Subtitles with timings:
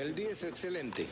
[0.00, 1.06] El día es excelente.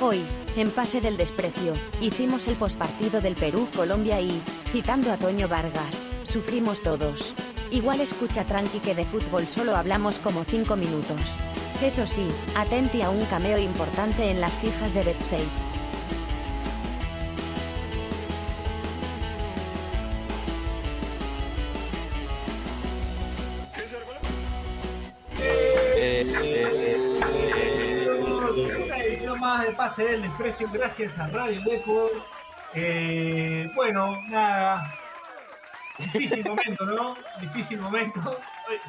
[0.00, 0.20] Hoy,
[0.56, 6.82] en Pase del Desprecio, hicimos el pospartido del Perú-Colombia y, citando a Toño Vargas, sufrimos
[6.82, 7.34] todos.
[7.70, 11.36] Igual escucha tranqui que de fútbol solo hablamos como 5 minutos.
[11.80, 12.26] Eso sí,
[12.56, 15.65] atenti a un cameo importante en las fijas de BetSafe.
[29.86, 32.10] De Pase del Desprecio, gracias a Radio Deco.
[32.74, 34.82] Eh, bueno, nada.
[35.98, 37.16] Difícil momento, ¿no?
[37.40, 38.38] Difícil momento.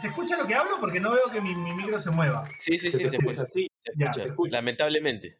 [0.02, 0.77] ¿Se escucha lo que hablo?
[0.80, 2.48] Porque no veo que mi, mi micro se mueva.
[2.57, 3.45] Sí, sí, sí, se escucha.
[3.45, 3.70] sí.
[3.84, 4.57] Se Ya, escucha, se escucha.
[4.57, 5.40] Lamentablemente.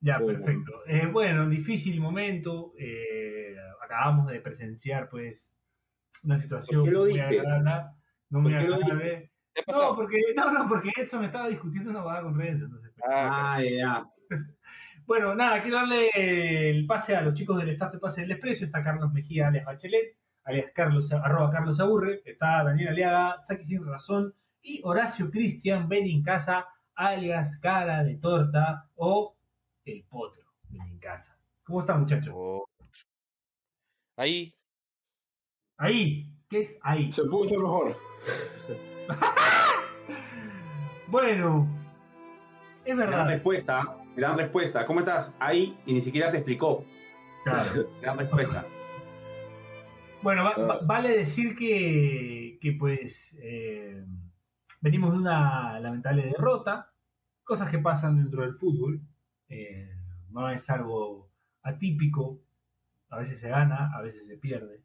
[0.00, 0.72] Ya, perfecto.
[0.86, 2.72] Eh, bueno, difícil momento.
[2.78, 5.50] eh, acabamos de presenciar, pues,
[6.24, 7.26] una situación ¿Por qué lo muy dices?
[7.40, 7.90] agradable.
[8.30, 9.32] No muy ¿Por qué lo agradable.
[9.54, 12.64] ¿Qué ha No, porque, no, no, porque Edson estaba discutiendo una vaga con Renzo.
[12.64, 14.04] Entonces, Ah, Ah, ya.
[15.06, 16.10] Bueno, nada, quiero darle
[16.70, 18.66] el pase a los chicos del staff de Pase del Desprecio.
[18.66, 22.22] Está Carlos Mejía, alias Bachelet, alias Carlos, arroba Carlos Aburre.
[22.24, 24.34] Está Daniel Aliaga, Saki Sin Razón.
[24.62, 26.66] Y Horacio Cristian Benincasa,
[26.96, 29.36] alias Cara de Torta o
[29.84, 31.38] El Potro Benincasa.
[31.62, 32.34] ¿Cómo está, muchachos?
[32.36, 32.68] oh.
[34.16, 34.52] Ahí,
[35.78, 37.12] Ahí, ¿qué es ahí?
[37.12, 37.96] Se pudo ser mejor.
[41.08, 41.68] Bueno,
[42.84, 43.28] es verdad.
[43.28, 43.96] respuesta.
[44.16, 44.86] Gran respuesta.
[44.86, 45.36] ¿Cómo estás?
[45.40, 46.84] Ahí y ni siquiera se explicó.
[47.44, 47.88] Claro.
[48.02, 48.64] Gran respuesta.
[50.22, 54.04] Bueno, va- va- vale decir que, que, pues eh,
[54.80, 56.92] venimos de una lamentable derrota,
[57.44, 59.00] cosas que pasan dentro del fútbol,
[59.48, 59.90] eh,
[60.30, 61.30] no es algo
[61.62, 62.40] atípico,
[63.10, 64.82] a veces se gana, a veces se pierde,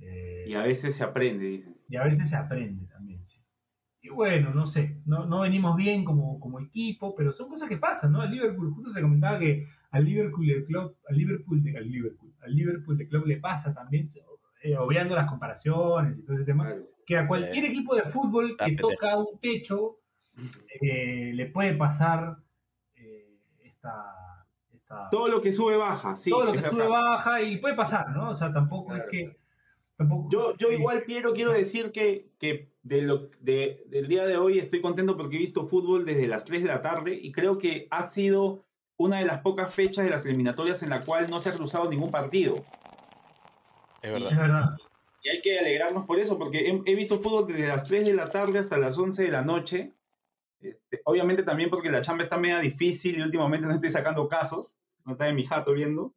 [0.00, 1.76] eh, Y a veces se aprende, dicen.
[1.88, 3.11] y a veces se aprende también.
[4.04, 7.76] Y bueno, no sé, no, no venimos bien como, como equipo, pero son cosas que
[7.76, 8.20] pasan, ¿no?
[8.20, 12.34] Al Liverpool, justo te comentaba que al Liverpool el club, al Liverpool, de, al Liverpool,
[12.42, 14.12] al Liverpool de club le pasa también,
[14.64, 16.82] eh, obviando las comparaciones y todo ese tema, Claro.
[17.06, 19.98] que a cualquier equipo de fútbol que toca un techo
[20.80, 22.38] eh, le puede pasar
[22.96, 26.30] eh, esta, esta Todo lo que sube baja, sí.
[26.30, 28.30] todo lo que sube baja y puede pasar, ¿no?
[28.30, 29.04] O sea, tampoco Claro.
[29.04, 29.36] es que
[29.96, 34.26] tampoco Yo, yo eh, igual, Piero, quiero decir que, que de lo, de- del día
[34.26, 37.30] de hoy estoy contento porque he visto fútbol desde las 3 de la tarde y
[37.32, 38.64] creo que ha sido
[38.96, 41.88] una de las pocas fechas de las eliminatorias en la cual no se ha cruzado
[41.88, 42.56] ningún partido.
[44.02, 44.30] es es verdad.
[44.36, 44.64] verdad.
[45.24, 48.14] Y hay que alegrarnos por eso, porque he, he visto fútbol desde las 3 de
[48.14, 49.92] la tarde hasta las 11 de la noche.
[50.60, 54.78] Este, obviamente también porque la chamba está media difícil y últimamente no estoy sacando casos.
[55.04, 56.12] No está en mi jato viendo.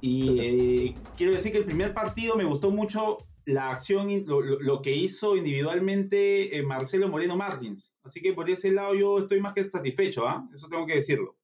[0.00, 4.60] Y eh, quiero decir que el primer partido me gustó mucho la acción, lo, lo-
[4.60, 7.94] lo que hizo individualmente eh, Marcelo Moreno Martins.
[8.02, 10.48] Así que por ese lado yo estoy más que satisfecho, ¿ah?
[10.52, 11.36] Eso tengo que decirlo.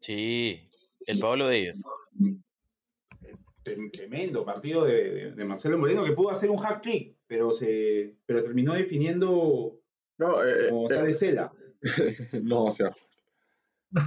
[0.00, 0.70] Sí,
[1.06, 1.76] el Pablo de ellos.
[3.64, 7.50] Trem- Tremendo partido de, de- de Marcelo Moreno que pudo hacer un hack trick, pero,
[7.52, 9.78] se, pero terminó definiendo
[10.18, 11.52] No, eh, como eh, está de cela.
[12.42, 12.90] no, o sea.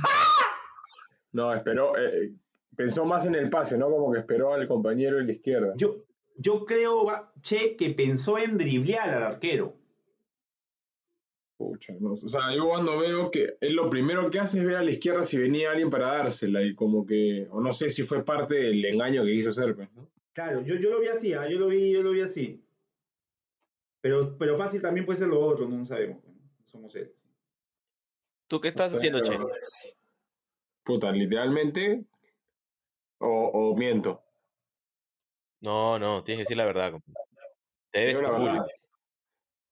[1.32, 1.96] No, esperó.
[1.96, 2.34] eh,
[2.76, 3.90] pensó más en el pase, ¿no?
[3.92, 5.74] Como que esperó al compañero en la izquierda.
[5.76, 5.98] Yo,
[6.40, 7.06] yo creo,
[7.42, 9.76] Che, que pensó en driblear al arquero.
[11.58, 14.78] Pucha, no, o sea, yo cuando veo que él lo primero que hace es ver
[14.78, 18.04] a la izquierda si venía alguien para dársela y como que, o no sé si
[18.04, 20.10] fue parte del engaño que quiso hacer, pues, ¿no?
[20.32, 22.64] Claro, yo, yo lo vi así, ah, yo lo vi, yo lo vi así.
[24.00, 26.24] Pero, pero fácil también puede ser lo otro, no sabemos.
[26.24, 26.42] pues, ¿no?
[26.66, 27.12] Somos él.
[28.48, 29.38] ¿Tú qué estás haciendo, Che?
[30.84, 32.06] Puta, literalmente.
[33.18, 34.24] O, o miento.
[35.62, 36.92] No, no, tienes que decir la verdad.
[36.92, 37.14] compadre.
[37.92, 38.66] Te debes la verdad.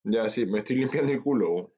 [0.03, 1.73] Ya, sí, me estoy limpiando el culo.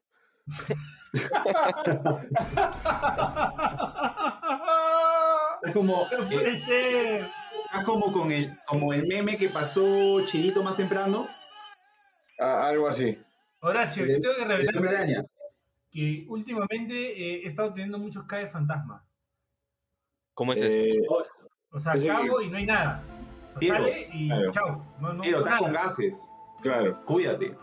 [5.63, 7.21] Es como, No eh, puede ser.
[7.73, 11.27] es como con el, como el meme que pasó Chirito más temprano.
[12.39, 13.17] Ah, algo así.
[13.61, 15.25] Horacio, de- yo tengo que de revelar
[15.91, 19.01] que últimamente eh, he estado teniendo muchos cae fantasmas.
[20.33, 20.79] ¿Cómo es eso?
[20.79, 20.99] Eh,
[21.71, 23.03] O sea, cago y no hay nada.
[23.59, 24.51] Piero, Sale y claro.
[24.51, 24.85] chao.
[24.99, 25.71] No, no, nada.
[25.71, 26.31] gases.
[26.61, 26.99] claro.
[27.05, 27.55] Cuídate.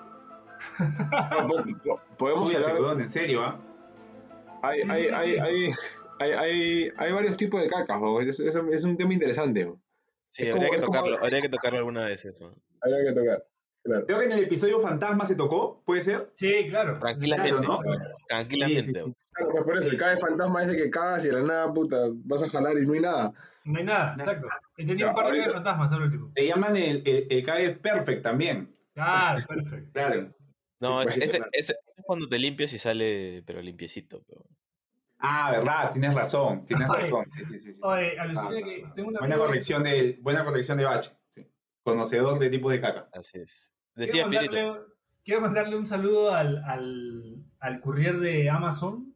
[0.79, 1.49] No,
[1.85, 2.83] po- podemos Cuídate, hablar.
[2.83, 3.61] weón, en serio, ¿ah?
[4.63, 5.71] Hay, hay, hay, hay,
[6.19, 9.71] hay, hay, hay varios tipos de cacas, es, es, es un tema interesante.
[10.29, 12.55] Sí, es habría como- que es como- tocarlo, habría que tocarlo alguna vez eso.
[12.81, 13.45] Habría que tocar.
[13.85, 14.07] Claro.
[14.07, 16.33] Creo que en el episodio Fantasma se tocó, ¿puede ser?
[16.35, 16.99] Sí, claro.
[16.99, 17.99] Tranquilamente, Claro, ¿no?
[18.29, 18.83] tranquilamente.
[18.83, 19.15] Sí, sí, sí.
[19.37, 21.97] Claro, pues por eso, el cae fantasma ese que cagas y de la nada, puta,
[22.25, 23.33] vas a jalar y no hay nada.
[23.65, 24.47] No hay nada, exacto.
[24.77, 26.33] He tenido un par de fantasmas al último.
[26.37, 28.75] Le llaman el, el, el CAE Perfect también.
[28.97, 29.91] Ah, perfecto.
[29.93, 30.35] Claro.
[30.81, 31.51] No, ese, pues, ese- claro.
[31.53, 34.23] ese es cuando te limpias y sale, pero limpiecito.
[34.27, 34.45] pero-
[35.19, 37.25] Ah, verdad, tienes razón, tienes Oye, razón.
[37.27, 37.73] Sí, sí, sí.
[37.73, 37.81] sí.
[37.83, 41.11] Oye, Ah, que ah, tengo una buena corrección de, buena corrección de Bache.
[41.31, 41.47] Sí.
[41.83, 43.09] Conocedor de tipo de caca.
[43.13, 43.71] Así es.
[43.95, 44.55] Quiero Decía Espíritu.
[44.55, 44.81] mandarle,
[45.25, 49.16] quiero mandarle un saludo al, al, al courier de Amazon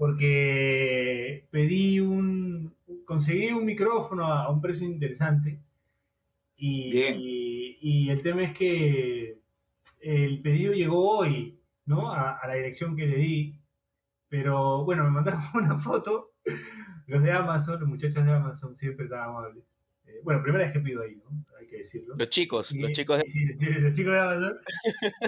[0.00, 2.74] porque pedí un
[3.04, 5.60] conseguí un micrófono a, a un precio interesante
[6.56, 7.16] y, Bien.
[7.18, 9.36] y, y el tema es que
[10.00, 12.10] el pedido llegó hoy ¿no?
[12.10, 13.60] a, a la dirección que le di
[14.30, 16.30] pero bueno me mandaron una foto
[17.06, 19.64] los de Amazon los muchachos de Amazon siempre tan amables
[20.10, 21.44] Eh, bueno primera vez que pido ahí ¿no?
[21.58, 23.28] hay que decirlo Los chicos, y- los chicos de...
[23.28, 24.58] sí, los chicos de Amazon.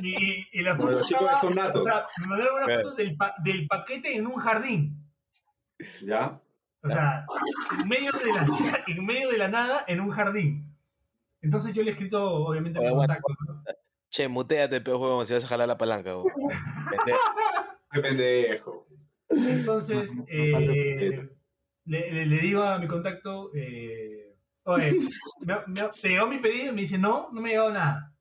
[0.02, 2.82] Y, y- y la foto los chicos estaba- o sea, me mandaron una Claro.
[2.82, 4.96] foto del, pa- del paquete en un jardín.
[6.02, 6.40] ¿Ya?
[6.84, 7.25] O sea,
[7.81, 10.67] en medio, de la, en medio de la nada, en un jardín.
[11.40, 13.73] Entonces yo le he escrito, obviamente, mi Oye, aguanta, contacto.
[13.73, 13.78] ¿no?
[14.11, 16.17] Che, muteate, peo huevón, si vas a jalar la palanca.
[16.17, 16.32] huevón.
[17.93, 18.87] Qué pendejo.
[19.28, 21.25] Entonces, eh,
[21.85, 24.22] le, le- le digo a mi contacto, eh,
[24.64, 24.93] oye,
[25.47, 26.73] me, me- ¿te llegó mi pedido?
[26.73, 28.14] Y me dice, no, no me ha llegado nada.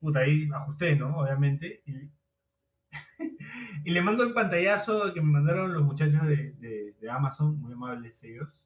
[0.00, 1.16] Puta, ahí ajusté, ¿no?
[1.18, 1.82] Obviamente.
[1.86, 2.10] Y,
[3.84, 7.72] y le mando el pantallazo que me mandaron los muchachos de, de- de Amazon, muy
[7.72, 8.62] amables ellos.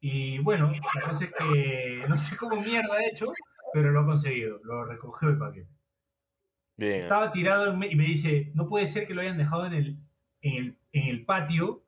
[0.00, 3.32] Y bueno, la cosa es que no sé cómo mierda he hecho,
[3.72, 5.68] pero lo he conseguido, lo recogió el paquete
[6.76, 7.02] Bien.
[7.02, 9.98] estaba tirado y me dice, no puede ser que lo hayan dejado en el,
[10.40, 11.84] en el, en el patio,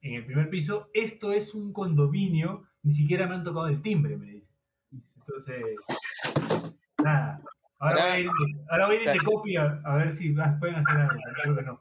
[0.00, 4.16] en el primer piso, esto es un condominio, ni siquiera me han tocado el timbre,
[4.16, 4.46] me dice.
[5.16, 5.56] Entonces,
[7.02, 7.40] nada.
[7.78, 8.30] Ahora voy a ir,
[8.70, 11.80] ahora voy a ir de copia a ver si pueden hacer algo, creo que no.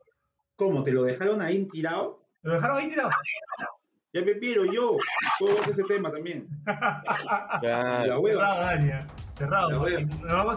[0.55, 0.83] ¿Cómo?
[0.83, 2.23] ¿Te lo dejaron ahí tirado?
[2.41, 3.09] ¿Lo dejaron ahí tirado?
[4.13, 4.97] Ya me piero yo.
[5.39, 6.47] Ver ese tema también.
[7.59, 8.05] Claro.
[8.07, 8.77] La hueva.
[9.35, 9.87] Cerrado,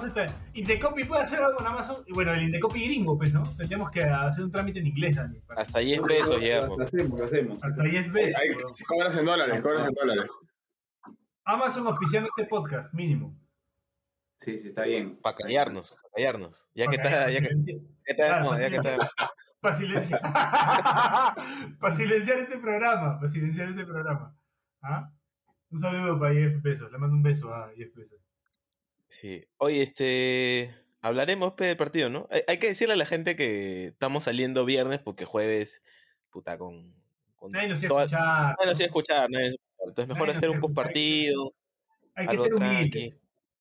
[0.07, 0.27] estar.
[0.53, 2.05] Indecopy puede hacer algo en Amazon.
[2.07, 3.43] Y bueno, el Indecopy gringo, pues, ¿no?
[3.57, 5.41] Tendríamos que hacer un trámite en inglés, Dani.
[5.41, 6.79] para- Hasta 10 pesos llegamos.
[6.79, 7.65] Lo hacemos, lo hacemos.
[7.65, 8.35] Hasta 10 veces.
[8.39, 8.75] Ay, weón.
[8.87, 10.31] cobras en dólares, cobras en dólares.
[11.45, 13.35] Amazon auspiciando este podcast, mínimo.
[14.39, 15.17] Sí, sí, está bien.
[15.23, 16.69] Para callarnos, para callarnos.
[16.75, 17.73] Ya que está, ya que, ya
[18.05, 19.11] está, Ah, no, ya que está.
[19.61, 20.21] Para silenciar.
[21.81, 23.19] para silenciar este programa.
[23.19, 24.37] Para silenciar este programa.
[24.83, 25.11] ¿Ah?
[25.71, 26.93] Un saludo para Jeff Pesos.
[26.93, 28.21] Le mando un beso a Jeff Pesos.
[29.09, 29.45] Sí.
[29.59, 30.75] Oye, este.
[31.03, 32.27] Hablaremos pe, del partido, ¿no?
[32.31, 35.83] Hay, hay que decirle a la gente que estamos saliendo viernes porque jueves,
[36.31, 36.93] puta, con.
[37.37, 38.57] con Nadie nos iba a escuchar.
[38.59, 39.57] Nadie nos iba a escuchar, nadie a.
[39.89, 41.55] Entonces, mejor Nadie hacer un a postpartido.
[42.15, 43.15] Hay que ser humildes.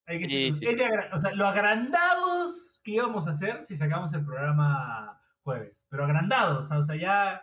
[0.08, 0.84] Hay que Sí, ser, sí,
[1.14, 5.76] o sea, lo agrandados que íbamos a hacer si sacamos el programa jueves.
[5.90, 7.42] Pero agrandados, o sea, ya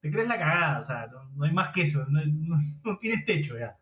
[0.00, 2.98] te crees la cagada, o sea, no, no hay más que eso, no, no- no
[2.98, 3.76] tienes techo ya.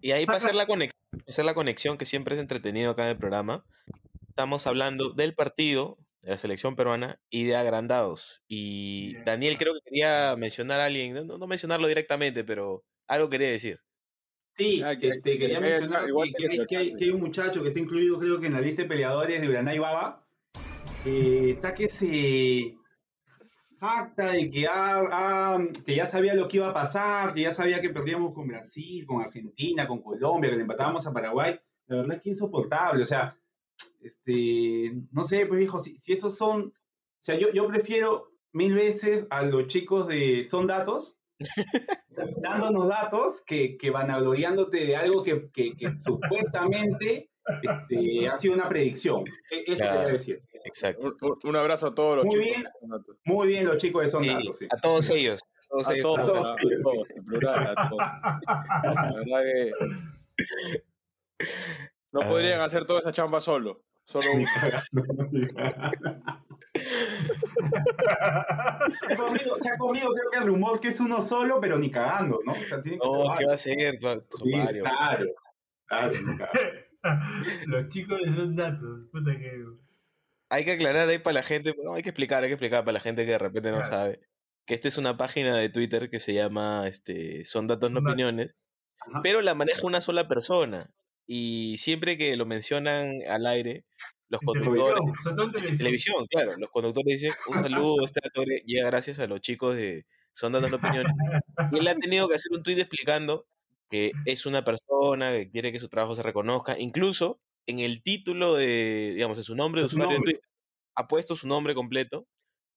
[0.00, 3.04] Y ahí para Saca- hacer la conexión, hacer la conexión que siempre es entretenido acá
[3.04, 3.64] en el programa,
[4.28, 8.42] estamos hablando del partido de la selección peruana y de agrandados.
[8.48, 9.14] Y.
[9.24, 13.80] Daniel creo que quería mencionar a alguien, no, mencionarlo directamente, pero algo quería decir.
[14.56, 17.80] Sí, Ah, que- este, quería que- mencionar que, que que- hay, un muchacho que está
[17.80, 20.24] incluido, creo que en la lista de peleadores de Uranai Baba,
[21.02, 22.76] que está que se
[23.82, 24.62] jacta de que,
[25.96, 29.20] ya sabía lo que iba a pasar, que ya sabía que perdíamos con Brasil, con
[29.20, 31.58] Argentina, con Colombia, que le empatábamos a Paraguay.
[31.86, 33.36] La verdad es que insoportable, o sea,
[34.00, 36.72] este, no sé, pues hijo, si, si esos son, o
[37.20, 41.18] sea, yo, yo prefiero mil veces a los chicos de Son Datos,
[42.40, 47.31] dándonos datos que, que vanagloriándote de algo que, que- que supuestamente
[47.62, 49.24] este, ha sido una predicción.
[49.50, 49.98] E- Eso Claro.
[49.98, 50.42] quería decir.
[50.64, 51.02] Exacto.
[51.02, 52.56] Un, un- un abrazo a todos los Muy chicos.
[52.80, 53.02] bien.
[53.24, 54.66] Muy bien los chicos de Son Sí, Datos, sí.
[54.70, 55.40] a todos ellos.
[55.42, 56.02] a todos A ellos.
[56.02, 57.14] todos, a todos, todos, sí, sí.
[57.16, 57.98] en plural, a todos.
[58.94, 59.70] La verdad que
[62.12, 62.28] no Ah.
[62.28, 63.82] podrían hacer toda esa chamba solo.
[64.04, 64.46] Solo uno.
[69.00, 71.78] se, ha comido, se ha comido, creo que el rumor que es uno solo, pero
[71.78, 72.52] ni cagando, ¿no?
[72.52, 73.90] O sea, tiene que No, ser ¿qué va a ser?
[74.42, 74.82] Sí, claro.
[74.84, 75.26] Claro,
[75.86, 76.44] cagando.
[77.66, 79.64] Los chicos son datos, puta que.
[80.50, 82.92] Hay que aclarar ahí para la gente, no, hay que explicar, hay que explicar para
[82.94, 83.90] la gente que de repente no Claro.
[83.90, 84.20] sabe,
[84.66, 88.00] que esta es una página de Twitter que se llama este, Son Datos No.
[88.00, 88.54] Opiniones,
[89.00, 89.20] Ajá.
[89.22, 90.90] pero la maneja una sola persona.
[91.26, 93.84] Y siempre que lo mencionan al aire,
[94.28, 94.94] los conductores,
[95.24, 95.78] televisión, en televisión.
[95.78, 100.04] televisión, claro, los conductores dicen un saludo, este dato llega gracias a los chicos de
[100.34, 101.12] Son Datos No Opiniones.
[101.72, 103.46] Y él ha tenido que hacer un tweet explicando
[103.92, 108.54] que es una persona que quiere que su trabajo se reconozca, incluso en el título
[108.54, 110.32] de, digamos, en su nombre de En su usuario de nombre.
[110.32, 110.48] Twitter,
[110.96, 112.26] ha puesto su nombre completo,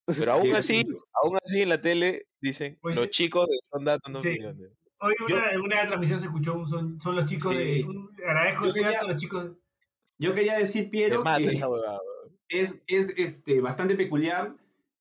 [0.29, 0.83] pero aún así,
[1.23, 4.29] aún así en la tele dicen Pues los chicos de Son Datos No Sí.
[4.29, 4.71] Opiniones.
[4.99, 7.53] Hoy Yo- una, en una de las transmisiones se escuchó un son, son los chicos
[7.53, 7.59] Sí.
[7.59, 7.83] de.
[7.85, 9.51] un- agradezco Yo el a los chicos.
[10.17, 11.99] Yo quería decir, Piero, que esa weón.
[12.49, 14.55] es, es este, bastante peculiar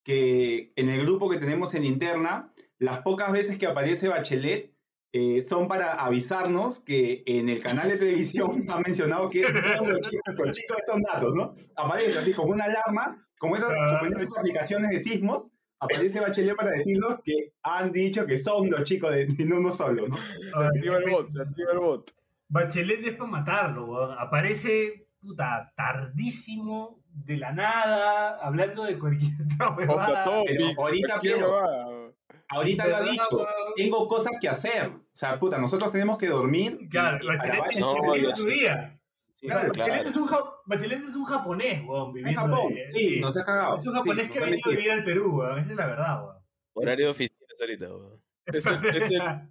[0.04, 4.73] que en el grupo que tenemos en interna, las pocas veces que aparece Bachelet
[5.16, 10.00] eh, son para avisarnos que en el canal de televisión han mencionado que son los
[10.00, 11.54] chicos, los chicos son datos, ¿no?
[11.76, 16.56] Aparece así como una alarma, como esas, como en esas aplicaciones de sismos, aparece Bachelet
[16.56, 20.16] para decirnos que han dicho que son los chicos de y no uno solo, ¿no?
[20.16, 22.10] Se activa el bot, se activa el bot.
[22.48, 24.16] Bachelet es para matarlo, weón.
[24.18, 30.24] Aparece, puta, tardísimo, de la nada, hablando de cualquier otra huevada.
[30.44, 32.03] Pero ahorita, cualquier pero- huevada.
[32.48, 33.46] Ahorita lo ha dicho,
[33.76, 34.88] tengo cosas que hacer.
[34.88, 36.88] O sea, puta, nosotros tenemos que dormir.
[36.90, 38.98] Claro, y a la Bachelet No, es su día.
[39.34, 39.90] Sí, Claro, claro.
[39.92, 43.44] Bachelet, es un, ja- Bachelet es un japonés, weón, En Japón, de- sí, nos ha
[43.44, 43.76] cagado.
[43.76, 45.58] Es un japonés que ha venido a vivir al Perú, weón.
[45.58, 46.36] Esa es la verdad, weón.
[46.74, 48.20] Horario de oficinas ahorita, weón.
[48.46, 49.48] Es el, es el-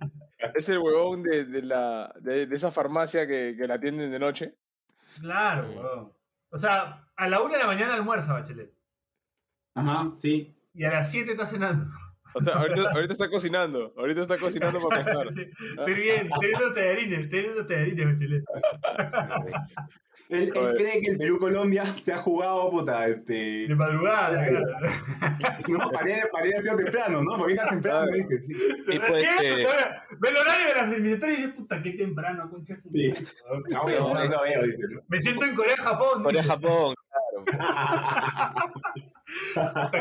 [0.56, 4.20] es el huevón de, de la, de, de esa farmacia que, que la atienden de
[4.20, 4.56] noche.
[5.20, 6.14] Claro, weón.
[6.52, 8.72] O sea, a la una de la mañana almuerza Bachelet.
[9.76, 10.56] Ajá, sí.
[10.74, 11.86] Y a las 7 está cenando.
[12.36, 13.94] O sea, ahorita, ahorita está cocinando.
[13.98, 15.34] Ahorita está cocinando para pescar.
[15.34, 15.48] Sí.
[15.78, 18.44] Estoy bien, teniendo tallarines, teniendo tallarines, Bachelet.
[20.30, 23.68] Él, él cree que el Perú-Colombia se ha jugado, puta, este...
[23.68, 24.66] De madrugada, Claro.
[25.68, 27.38] No, paré, paré ha sido temprano, ¿no?
[27.38, 28.12] Porque era temprano, Claro.
[28.14, 28.54] dice, sí.
[28.88, 29.68] Y pues, eh,
[30.20, 32.76] Ve el horario de las eliminatorias y dice, puta, qué temprano, concha.
[32.92, 33.14] Sí.
[33.70, 34.84] No veo, no, no veo, dice.
[34.90, 35.02] ¿no?
[35.08, 36.24] Me siento en Corea, Japón.
[36.24, 36.54] Corea, dice.
[36.54, 36.96] Japón,
[37.46, 38.74] claro.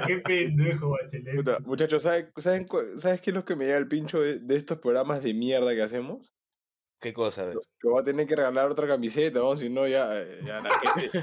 [0.06, 1.36] Qué pendejo, Bachelet.
[1.36, 4.56] Puta, muchachos, ¿saben, saben, ¿sabes qué es lo que me llega el pincho de, de
[4.56, 6.32] estos programas de mierda que hacemos?
[7.00, 7.46] ¿Qué cosa?
[7.46, 7.56] Ver.
[7.80, 9.56] Que voy a tener que regalar otra camiseta, ¿no?
[9.56, 11.22] Si no, ya, eh, ya la gente.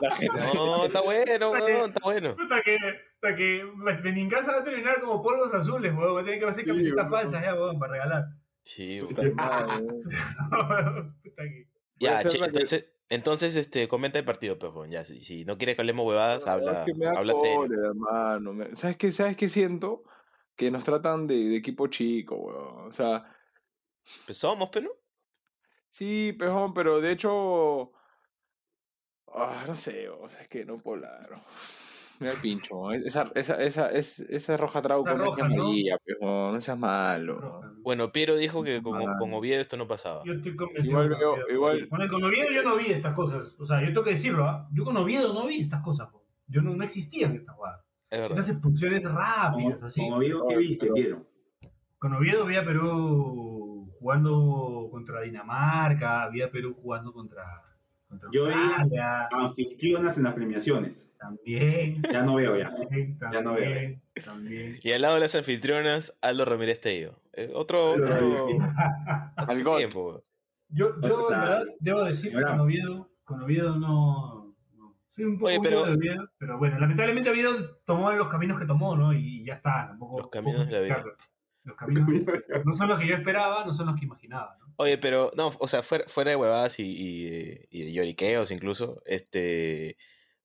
[0.00, 2.36] la gente No, está bueno, weón, está bueno.
[2.36, 2.76] Puta que,
[3.20, 3.64] puta que
[4.02, 6.16] Benincasa va a terminar como polvos azules, weón.
[6.16, 7.10] Va a tener que hacer Sí, camisetas weón.
[7.10, 8.24] falsas ya, weón, para regalar.
[8.62, 9.94] Sí, puta madre, ¿no?
[11.22, 11.66] Puta que-
[11.98, 15.22] Ya, Puede ser che, que- entonces, entonces este, comenta el partido, pues, weón, ya, si,
[15.24, 17.88] si no quieres que hablemos huevadas, No, habla, es que me da habla serio.
[17.88, 18.52] hermano.
[18.52, 19.12] me- ¿Sabes qué?
[19.12, 20.04] ¿Sabes qué siento?
[20.56, 22.88] Que nos tratan de, de equipo chico, weón.
[22.88, 23.24] O sea,
[24.26, 25.00] Pues somos, pero
[25.88, 27.92] sí, pejón, pero de hecho.
[29.36, 31.42] Ah, no sé, o sea, es que no puedo hablar.
[32.20, 32.92] Mira el pincho.
[32.92, 35.62] Esa, esa, esa, es- esa roja trauco no es roja, ¿no?
[35.64, 36.54] amarilla, pejón.
[36.54, 37.38] No seas malo.
[37.38, 37.72] Roja.
[37.82, 39.16] bueno, Piero dijo que con, Ah.
[39.18, 40.22] con Oviedo esto no pasaba.
[40.24, 40.90] Yo estoy convencido.
[40.90, 41.48] Igual con veo- Oviedo.
[41.50, 43.54] igual- Bueno, con Oviedo yo no vi estas cosas.
[43.58, 44.68] O sea, yo tengo que decirlo, ¿ah?
[44.72, 46.24] Yo con Oviedo no vi estas cosas, po.
[46.46, 47.80] Yo no, no existían estas jugadas.
[48.10, 48.38] Es verdad.
[48.38, 50.00] Estas expulsiones rápidas, así.
[50.00, 51.26] como vio, ¿qué viste, pero- Piero?
[51.98, 57.42] Con Oviedo vi a Perú jugando contra Dinamarca, vi a Perú jugando contra
[58.32, 61.14] Yo vi- Australia, Anfitrionas en las premiaciones.
[61.18, 62.70] también, Ya no veo ya.
[62.74, 63.64] también, Ya no veo.
[63.64, 64.78] también, también.
[64.82, 67.20] Y al lado de las anfitrionas, Aldo Ramírez Tello.
[67.32, 68.46] Eh, otro, otro
[69.76, 70.22] tiempo.
[70.68, 74.96] Yo, yo la verdad, debo decir que con Oviedo, con Oviedo no, no.
[75.14, 78.66] Soy un poco Oye, pero- de Oviedo, pero bueno, lamentablemente Oviedo tomó los caminos que
[78.66, 79.12] tomó, ¿no?
[79.12, 80.18] Y ya está, tampoco.
[80.18, 81.04] Los caminos de la vida.
[81.64, 82.08] Los caminos
[82.64, 84.63] no son los que yo esperaba, no son los que imaginaba, ¿no?
[84.76, 89.02] Oye, pero, no, o sea, fuera, fuera de huevadas y, y, y de lloriqueos incluso,
[89.06, 89.96] este,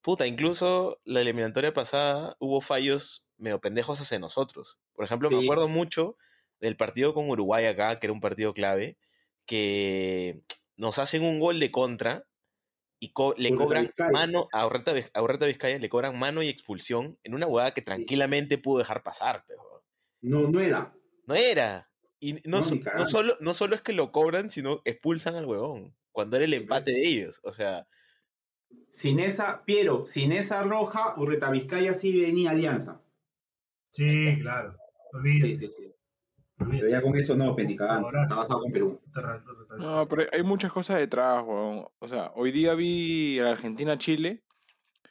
[0.01, 4.77] puta, incluso la eliminatoria pasada hubo fallos medio pendejos hacia nosotros.
[4.93, 6.17] Por ejemplo, me acuerdo mucho
[6.59, 8.97] del partido con Uruguay acá, que era un partido clave,
[9.45, 10.43] que
[10.75, 12.27] nos hacen un gol de contra
[12.99, 14.11] y co- le cobran Vizcaya.
[14.13, 17.81] mano a Urreta, a Urreta Vizcaya, le cobran mano y expulsión en una huevada que
[17.83, 19.85] tranquilamente pudo dejar pasar, pero
[20.21, 20.93] No, no era.
[21.25, 21.88] no era.
[22.19, 25.95] Y no, No, so- solo, no solo es que lo cobran, sino expulsan al huevón.
[26.11, 27.39] Cuando era el empate de ellos.
[27.43, 27.87] O sea,
[28.91, 33.01] Sin esa, Piero, sin esa roja, Urreta Vizcaya sí venía Alianza.
[33.93, 34.73] Sí, claro.
[34.73, 35.91] Sí, Olvídate, sí, sí.
[36.69, 38.03] Pero ya con eso no, Penticagán.
[38.23, 38.99] Está basado con Perú.
[39.77, 41.87] No, pero hay muchas cosas detrás, weón.
[41.99, 44.43] O sea, hoy día vi a Argentina-Chile.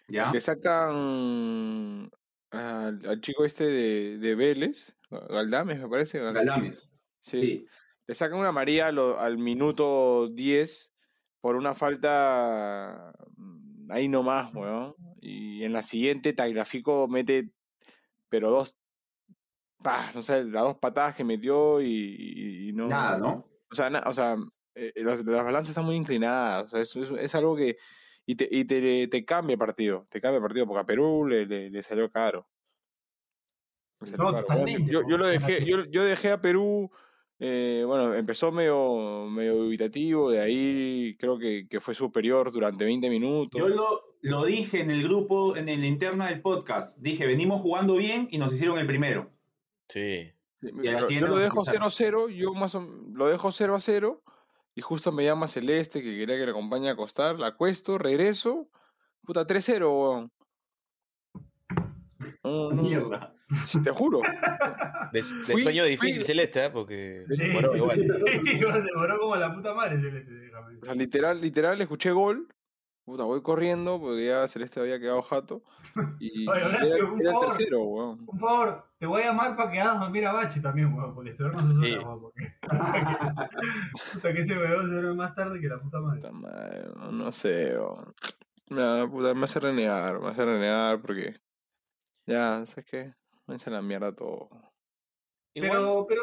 [0.09, 0.31] ¿Ya?
[0.31, 2.11] Le sacan
[2.51, 6.19] al, al chico este de, de Vélez, Galdames, me parece.
[6.21, 6.93] Gal- Galames.
[7.21, 7.41] Sí.
[7.41, 7.67] Sí.
[8.07, 10.91] Le sacan una amarilla a lo- al minuto 10
[11.41, 14.95] por una falta mm, ahí nomás, weón.
[15.21, 17.51] Y en la siguiente, Tagliafico mete,
[18.29, 18.77] pero dos,
[20.15, 22.87] no sé, las dos patadas que metió y, no.
[22.89, 23.47] Nada, ¿no?
[23.71, 24.37] O sea, na- o sea
[24.75, 26.65] eh, las, las balanzas están muy inclinadas.
[26.67, 27.77] O sea, es, es- es algo que.
[28.27, 30.07] Y, te, y te, te cambia el partido.
[30.11, 32.47] Te cambia el partido porque a Perú le, le, le salió caro.
[34.01, 34.67] Le salió No, caro.
[34.67, 36.91] Yo, yo lo dejé, yo, yo dejé a Perú.
[37.41, 40.31] Eh, bueno, empezó medio, medio dubitativo.
[40.31, 43.61] De ahí creo que, que fue superior durante 20 minutos.
[43.61, 46.99] Yo lo, lo dije en el grupo, en la interna del podcast.
[46.99, 49.31] Dije, venimos jugando bien y nos hicieron el primero.
[49.89, 50.33] sí.
[50.61, 51.89] Yo- lo dejo expulsaron.
[52.29, 54.25] 0-0, yo más o- lo dejo 0 a 0
[54.75, 58.69] y justo me llama Celeste que quería que le acompañe a acostar, la acuesto, regreso,
[59.25, 60.33] puta 3-0, weón.
[62.43, 63.35] No, no, Mierda.
[63.85, 64.21] te juro.
[65.13, 66.71] De, de Fui- sueño difícil fui- celeste, ¿eh?
[66.71, 67.99] Porque Sí, bueno, igual.
[67.99, 70.01] sí, demoró como la puta madre.
[70.01, 70.51] Celeste.
[70.83, 72.47] O sea, literal, literal, escuché gol.
[73.05, 75.63] Puta, voy corriendo porque ya Celeste había quedado jato.
[76.21, 77.47] Y Oye, era, por era el favor.
[77.47, 78.27] tercero, weón.
[78.27, 81.35] Por favor, te voy a llamar para que hagas dormir a Bache también, weón, porque
[81.35, 81.97] se duerme sus Sí.
[81.97, 82.53] weón, porque...
[84.13, 86.21] Puta que ese weón se duerme más tarde que la puta madre.
[86.21, 88.15] Puta madre, no, no sé, weón.
[88.71, 91.37] Me, puta, me hace renegar, me hace renegar porque.
[92.27, 93.15] Ya, ¿sabes qué?
[93.49, 94.49] Me hace la mierda todo.
[95.55, 96.23] Igual, Pero, pero,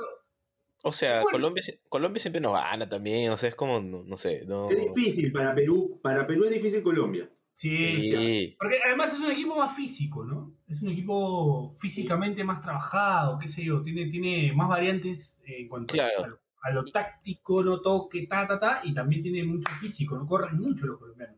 [0.84, 1.32] o sea, bueno.
[1.38, 4.70] Colombia, Colombia siempre nos gana también, o sea, es como, no, no sé, no...
[4.70, 6.00] Es difícil para Perú.
[6.02, 7.30] Para Perú es difícil Colombia.
[7.54, 8.56] sí, Sí.
[8.60, 10.54] Porque además es un equipo más físico, ¿no?
[10.68, 15.68] Es un equipo físicamente más trabajado, qué sé yo, tiene, tiene más variantes eh, en
[15.70, 16.24] cuanto Claro.
[16.24, 20.16] a, lo, a lo táctico, no toque, ta, ta, ta, y también tiene mucho físico,
[20.18, 21.38] no corren mucho los colombianos.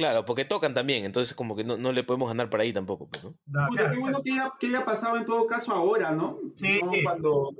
[0.00, 3.06] Claro, porque tocan también, entonces como que no, no le podemos ganar por ahí tampoco,
[3.10, 3.34] pues, ¿no?
[3.44, 6.38] Da, Puta, claro, qué bueno que haya, que haya pasado en todo caso ahora, ¿no?
[6.56, 6.80] Sí.
[6.82, 7.50] No cuando.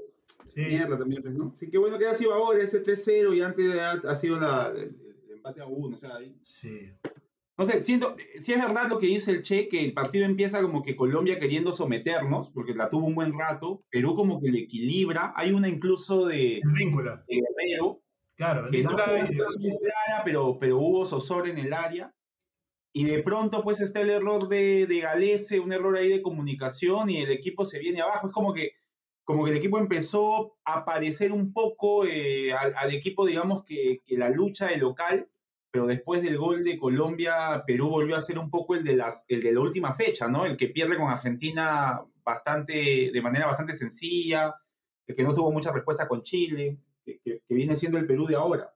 [0.54, 0.62] Sí.
[0.62, 1.52] Mierda también, pues, ¿no?
[1.54, 4.68] Sí, qué bueno que haya sido ahora ese 3-0 y antes ha, ha sido la,
[4.74, 4.96] el,
[5.28, 5.94] el empate a 1.
[5.94, 6.90] O sea, ahí- Sí.
[7.58, 10.62] No sé, siento, si es verdad lo que dice el Che, que el partido empieza
[10.62, 14.60] como que Colombia queriendo someternos, porque la tuvo un buen rato, Perú como que le
[14.60, 18.00] equilibra, hay una incluso de, El vínculo, de Guerrero,
[18.34, 18.64] claro.
[18.64, 22.14] el que no fue situación clara, pero, pero hubo zozobra en el área,
[22.92, 27.10] y de pronto pues está el error de, de Galese, un error ahí de comunicación,
[27.10, 28.72] y el equipo se viene abajo, es como que,
[29.24, 34.16] como que el equipo empezó a parecer un poco eh, al, equipo, digamos, que, que
[34.16, 35.28] la lucha de local,
[35.70, 39.24] pero después del gol de Colombia, Perú volvió a ser un poco el de, las,
[39.28, 40.44] el de la última fecha, ¿no?
[40.44, 44.54] El que pierde con Argentina bastante, de manera bastante sencilla,
[45.06, 48.74] el que no tuvo mucha respuesta con Chile, que viene siendo el Perú de ahora.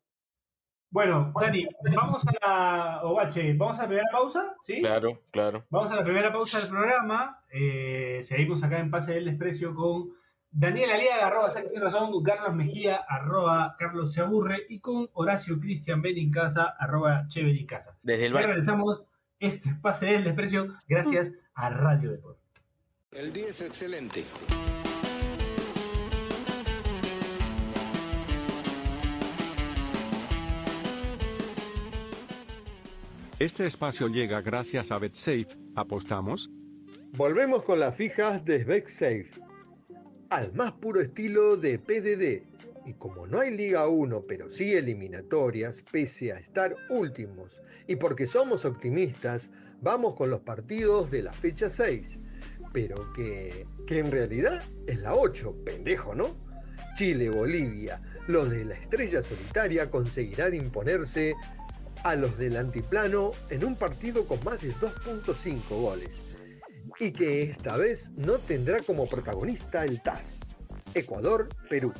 [0.94, 3.00] Bueno, Dani, vamos a la.
[3.02, 4.78] O Bache, vamos a la primera pausa, ¿sí?
[4.78, 5.66] Claro, claro.
[5.68, 7.42] Vamos a la primera pausa del programa.
[7.50, 10.12] Eh, seguimos acá en Pase del Desprecio con
[10.52, 15.11] Daniel Aliaga, arroba Saque Sin Razón, con Carlos Mejía, arroba Carlos Se Aburre, y con
[15.14, 17.98] Horacio Cristian Benincasa, arroba Che Benincasa.
[18.00, 18.46] Desde el bar.
[18.46, 19.02] regresamos
[19.40, 22.38] este es Pase del Desprecio gracias a Radio Deport.
[23.11, 24.22] El día es excelente.
[33.40, 35.49] Este espacio llega gracias a BetSafe.
[35.75, 36.53] ¿Apostamos?
[37.16, 39.27] Volvemos con las fijas de BetSafe.
[40.31, 42.88] Al más puro estilo de PDD.
[42.88, 48.27] Y como no hay Liga 1, pero sí eliminatorias, pese a estar últimos, y porque
[48.29, 52.20] somos optimistas, vamos con los partidos de la fecha 6.
[52.73, 56.37] Pero que, que en realidad es la 8, pendejo, ¿no?
[56.94, 61.35] Chile, Bolivia, los de la estrella solitaria conseguirán imponerse
[62.04, 66.10] a los del antiplano en un partido con más de 2.5 goles
[67.00, 70.34] y que esta vez no tendrá como protagonista el TAS,
[70.94, 71.92] Ecuador-Perú.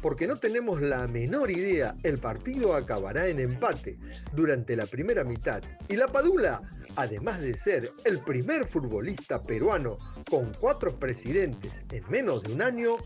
[0.00, 3.98] Porque no tenemos la menor idea, el partido acabará en empate
[4.32, 6.62] durante la primera mitad y la Padula,
[6.96, 12.96] además de ser el primer futbolista peruano con cuatro presidentes en menos de un año,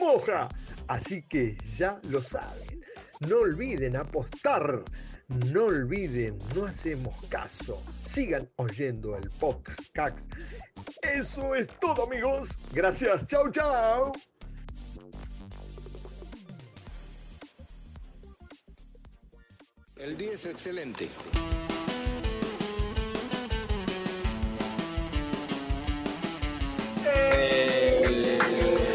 [0.00, 0.48] moja.
[0.88, 2.80] Así que ya lo saben.
[3.28, 4.84] No olviden apostar.
[5.28, 7.82] No olviden, no hacemos caso.
[8.06, 10.32] Sigan oyendo el podcast.
[11.02, 12.58] Eso es todo, amigos.
[12.72, 13.26] Gracias.
[13.26, 14.12] Chau, chau.
[19.96, 21.08] El día es excelente.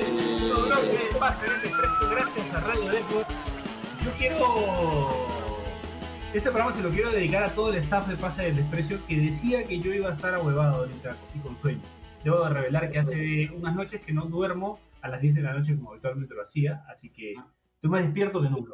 [0.02, 3.30] Segundo bloque de Pase del Desprecio gracias a Radio Deport.
[4.06, 5.31] Yo quiero.
[6.34, 9.18] Este programa se lo quiero dedicar a todo el staff de Pase del Desprecio que
[9.20, 11.82] decía que yo iba a estar ahuevado ahorita y con sueño.
[12.24, 15.54] Debo de revelar que hace unas noches que no duermo a las 10 de la
[15.54, 18.74] noche como habitualmente lo hacía, así que estoy más despierto que nunca.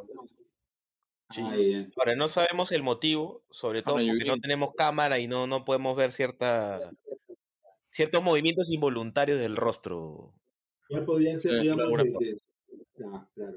[1.30, 1.42] Sí.
[1.44, 1.90] Ay.
[1.96, 5.96] Ahora, no sabemos el motivo, sobre todo porque no tenemos cámara y no, no podemos
[5.96, 6.90] ver cierta,
[7.90, 10.32] ciertos movimientos involuntarios del rostro.
[10.88, 12.40] ¿Cuál podría ser, digamos, claro, de- de-
[13.12, 13.56] Ah, claro,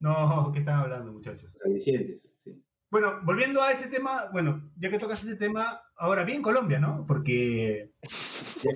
[0.00, 1.50] No, ¿qué están hablando, muchachos?
[1.64, 2.62] alicientes, sí.
[2.98, 7.04] Bueno, volviendo a ese tema, bueno, ya que tocas ese tema, ahora bien Colombia, ¿no?
[7.06, 7.90] Porque,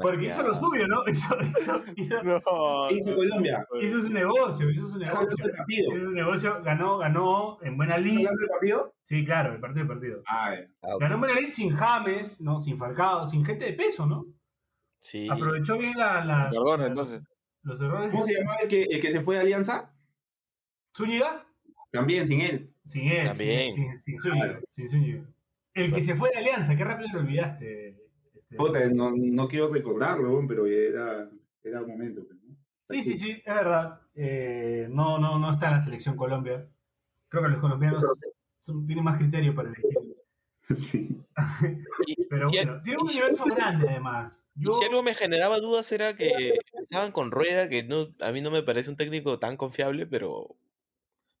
[0.00, 1.06] porque hizo lo suyo, ¿no?
[1.06, 2.40] Hizo, hizo, hizo, No,
[2.88, 3.66] ¿Qué hizo Colombia?
[3.82, 5.44] hizo su negocio, hizo su ¿Estás hablando negocio.
[5.46, 5.96] del partido?
[5.96, 8.18] Hizo su negocio, ganó, ganó en buena ¿Estás lid.
[8.20, 8.94] hablando del partido?
[9.04, 10.22] Sí, claro, el partido, el partido.
[10.26, 10.54] Ah.
[10.84, 10.88] Ah.
[11.00, 12.60] Ganó en buena lid sin James, ¿no?
[12.62, 14.24] Sin Falcao, sin gente de peso, ¿no?
[15.00, 15.28] Sí.
[15.30, 17.22] Aprovechó bien la, la- Perdona, la- entonces.
[17.62, 18.10] los errores.
[18.10, 19.91] ¿Cómo se llamaba el que, el que se fue de Alianza?
[20.96, 21.46] ¿Zúñiga?
[21.90, 22.70] También, sin él.
[22.86, 23.26] Sin él.
[23.28, 23.74] También.
[23.74, 24.60] Sin, sin, sin Zúñiga.
[24.76, 25.24] Sin Zúñiga.
[25.74, 27.88] El que se fue de Alianza, qué rápido lo olvidaste.
[28.34, 28.56] este.
[28.56, 31.28] Puta, no, no quiero recordarlo, pero era,
[31.64, 32.22] era un momento.
[32.26, 32.56] pues, ¿no?
[32.90, 34.00] Sí, sí, sí, es verdad.
[34.14, 36.66] Eh, no, no, no está en la selección Colombia.
[37.28, 38.04] Creo que los colombianos
[38.62, 39.90] son- tienen más criterio para elegir.
[40.76, 41.08] Sí.
[42.30, 44.38] Pero y- bueno, tiene un universo grande además.
[44.54, 46.52] Yo, si algo me generaba dudas era que
[46.82, 50.54] estaban con Rueda, que no, a mí no me parece un técnico tan confiable, pero.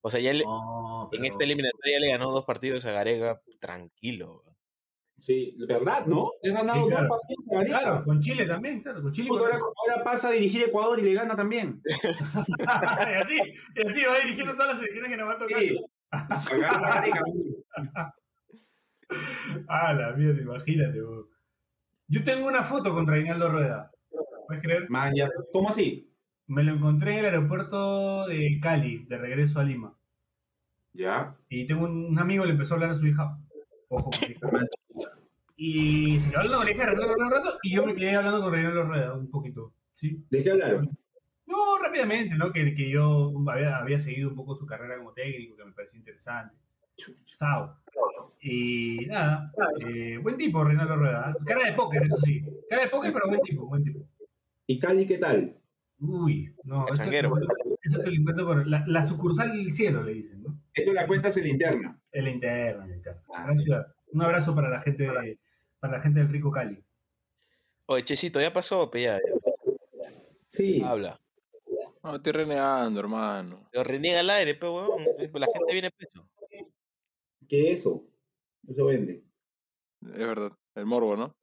[0.04, 3.40] O sea, ya le- No, en pero- esta eliminatoria le ganó dos partidos a Gareca
[3.60, 4.42] tranquilo.
[5.18, 6.32] Sí, ¿verdad, no?
[6.42, 7.08] Le ganado Sí, claro.
[7.08, 7.78] dos partidos a Gareca.
[7.80, 9.28] Claro, con Chile también, claro, con Chile.
[9.28, 11.80] con- ahora, ahora pasa a dirigir Ecuador y le gana también.
[12.58, 13.34] y así,
[13.76, 15.60] y así va dirigiendo todas las selecciones que nos van a tocar.
[15.60, 15.80] Sí.
[19.68, 21.26] Ah, la mierda, imagínate, vos.
[22.08, 23.90] Yo tengo una foto con Reinaldo Rueda.
[24.46, 24.90] ¿Puedes creer?
[24.90, 26.11] Man, ya- ¿Cómo así?
[26.52, 29.96] Me lo encontré en el aeropuerto de Cali, de regreso a Lima.
[30.92, 31.34] Ya.
[31.48, 33.38] Y tengo un, un amigo, le empezó a hablar a su hija.
[33.88, 34.50] Ojo, hija.
[35.56, 37.94] Y se quedó hablando con la hija de Reinaldo Rueda un rato, y yo me
[37.94, 39.72] quedé hablando con Reinaldo Rueda un poquito.
[39.94, 40.26] ¿sí?
[40.28, 40.90] ¿De qué hablaron?
[41.46, 42.52] No, rápidamente, ¿no?
[42.52, 45.98] Que, que yo había, había seguido un poco su carrera como técnico, que me pareció
[45.98, 46.54] interesante.
[47.24, 47.78] Sao.
[48.42, 51.30] Y nada, eh, buen tipo Reinaldo Rueda.
[51.30, 51.44] ¿eh?
[51.46, 52.44] Cara de póker, eso sí.
[52.68, 54.00] Cara de póker, pero buen tipo, buen tipo.
[54.66, 55.56] ¿Y Cali qué tal?
[56.04, 57.32] Uy, no, eso te, Cachanguero.
[57.82, 60.58] eso te lo encuentro por la, la sucursal del cielo, le dicen, ¿no?
[60.74, 62.00] Eso la cuentas en la interna.
[62.10, 63.22] El interno, el interno.
[63.34, 63.44] Ah.
[63.44, 63.86] Gran ciudad.
[64.12, 65.38] Un abrazo para la gente de-
[65.78, 66.82] para la gente del rico Cali.
[67.86, 69.20] Oye, Chesito, ya pasó, ya, ya.
[70.48, 70.82] Sí.
[70.84, 71.18] Habla.
[72.02, 73.68] No, estoy renegando, hermano.
[73.70, 75.04] Pero reniega al aire, pe, huevón.
[75.34, 76.28] La gente viene peso.
[77.48, 78.04] ¿Qué es eso?
[78.66, 79.22] Eso vende.
[80.02, 80.52] Es verdad.
[80.74, 81.34] El morbo, ¿no?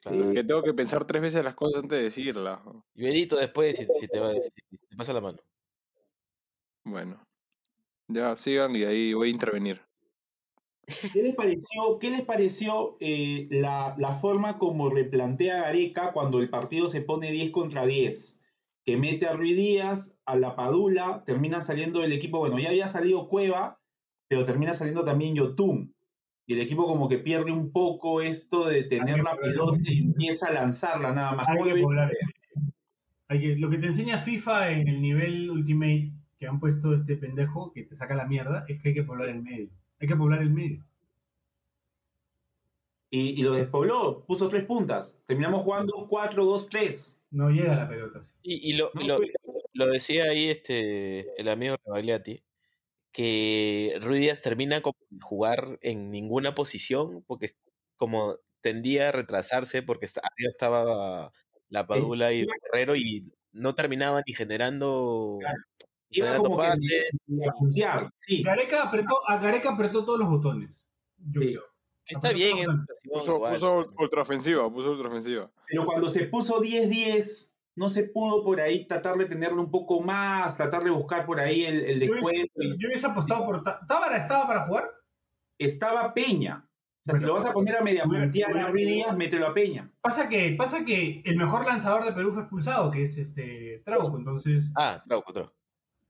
[0.00, 0.32] Claro.
[0.32, 2.60] Que tengo que pensar tres veces las cosas antes de decirlas.
[2.94, 5.38] Y edito después si, si te va, si te pasa la mano.
[6.84, 7.20] Bueno.
[8.08, 9.82] Ya, sigan y ahí voy a intervenir.
[11.12, 16.48] ¿Qué les pareció, qué les pareció eh, la, la forma como replantea Gareca cuando el
[16.48, 18.40] partido se pone 10 contra 10?
[18.86, 22.88] Que mete a Ruiz Díaz, a la Padula, termina saliendo el equipo, bueno, ya había
[22.88, 23.78] salido Cueva,
[24.28, 25.94] pero termina saliendo también Yotun.
[26.48, 30.48] Y el equipo como que pierde un poco esto de tener la pelota y empieza
[30.48, 31.46] a lanzarla nada más.
[31.46, 32.16] Hay ¿Cómo que?
[33.28, 37.16] Hay que, lo que te enseña FIFA en el nivel Ultimate que han puesto este
[37.18, 39.68] pendejo que te saca la mierda es que hay que poblar el medio.
[40.00, 40.82] Hay que poblar el medio.
[43.10, 45.22] Y, y lo despobló, puso tres puntas.
[45.26, 47.18] Terminamos jugando 4-2-3.
[47.30, 48.22] No llega la pelota.
[48.42, 49.32] Y, y lo, No, lo, pues.
[49.74, 52.42] lo decía ahí este el amigo Rebagliati,
[53.12, 57.50] que Ruiz Díaz termina como sin jugar en ninguna posición, porque
[57.96, 61.32] como tendía a retrasarse, porque arriba estaba
[61.68, 65.58] la Padula y Guerrero y no terminaba ni generando, Claro.
[66.10, 68.42] ni Iba como que ni a puntear, sí.
[68.42, 70.70] Gareca apretó, a Gareca apretó todos los botones.
[71.18, 71.46] Yo Sí.
[71.48, 71.62] creo.
[72.06, 72.66] Está Apretó bien
[73.04, 75.50] Puso, puso ultraofensiva, puso ultraofensiva.
[75.68, 77.47] Pero cuando se puso 10-10,
[77.78, 81.40] no se pudo por ahí tratar de tenerlo un poco más, tratar de buscar por
[81.40, 82.28] ahí el, el Yo descuento.
[82.56, 83.62] hubiese, yo hubiese apostado por.
[83.86, 84.90] ¿Tábara estaba para jugar?
[85.58, 86.64] Estaba Peña.
[87.06, 88.86] O sea, si Bueno, lo vas a poner a media hubiera- puntear a hubiera- Ruiz
[88.86, 89.90] Díaz, mételo a Peña.
[90.02, 94.18] Pasa que, pasa que el mejor lanzador de Perú fue expulsado, que es este Trauco,
[94.18, 94.70] entonces.
[94.76, 95.54] Ah, Trauco, Trauco.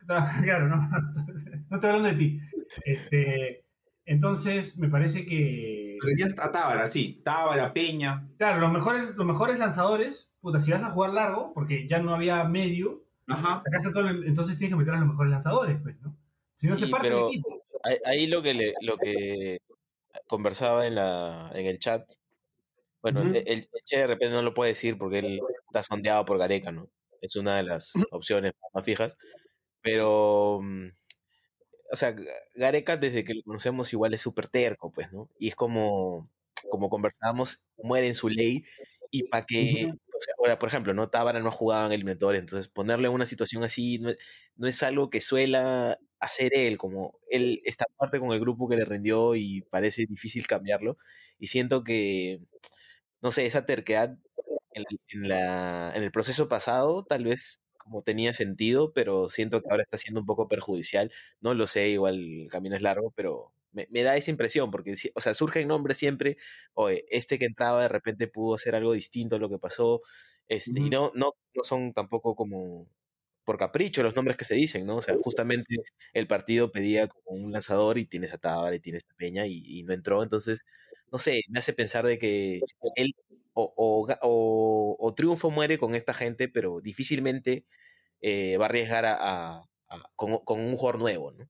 [0.43, 0.77] Claro, no,
[1.71, 2.41] no estoy hablando de ti.
[2.85, 3.65] Este,
[4.07, 5.99] entonces, me parece que.
[6.01, 7.21] Tenías a Tábara, sí.
[7.25, 8.29] Tábara, Peña.
[8.39, 12.15] Claro, los mejores, los mejores lanzadores, puta, si vas a jugar largo, porque ya no
[12.15, 13.63] había medio, Ajá.
[13.65, 16.17] sacaste todo el- entonces tienes que meter a los mejores lanzadores, pues, ¿no?
[16.61, 17.63] Si no se Sí, parte pero- el equipo.
[18.05, 19.59] Ahí, lo que le, lo que
[20.27, 22.05] conversaba en la en el chat,
[23.03, 23.31] bueno, Ujú.
[23.31, 26.73] el, el Che de repente no lo puede decir porque él está sondeado por Gareca,
[26.73, 26.89] ¿no?
[27.23, 29.17] Es una de las opciones más fijas,
[29.81, 30.89] pero mm,
[31.93, 32.15] o sea,
[32.55, 35.29] Gareca desde que lo conocemos igual es súper terco, pues, ¿no?
[35.39, 36.29] Y es como
[36.71, 38.65] como conversábamos, muere en su ley
[39.13, 39.99] y para que Ujú.
[40.19, 41.11] O sea, ahora, por ejemplo, ¿no?
[41.11, 44.11] Tábara no ha jugado en eliminatorias, entonces ponerle una situación así no
[44.57, 48.77] no es algo que suela hacer él, como él está parte con el grupo que
[48.77, 50.99] le rindió y parece difícil cambiarlo.
[51.39, 52.41] Y siento que,
[53.23, 54.19] no sé, esa terquedad
[54.73, 59.69] en, en la, en el proceso pasado tal vez como tenía sentido, pero siento que
[59.71, 61.11] ahora está siendo un poco perjudicial.
[61.41, 64.95] No lo sé, igual el camino es largo, pero me, me da esa impresión, porque,
[65.15, 66.37] o sea, surgen nombres siempre,
[66.75, 70.03] oye, este que entraba de repente pudo hacer algo distinto a lo que pasó,
[70.49, 72.89] este, y no, no, no son tampoco como
[73.45, 74.97] por capricho los nombres que se dicen, ¿no?
[74.99, 75.77] O sea, justamente
[76.13, 79.63] el partido pedía como un lanzador y tienes a Tábara y tienes a Peña y,
[79.65, 80.65] y no entró, entonces,
[81.13, 83.13] no sé, me hace pensar de que él
[83.55, 87.67] o, o, ga- o- o triunfo muere con esta gente, pero difícilmente
[88.23, 89.15] eh, va a arriesgar a,
[89.59, 91.49] a- a- con, con un jugador nuevo, ¿no?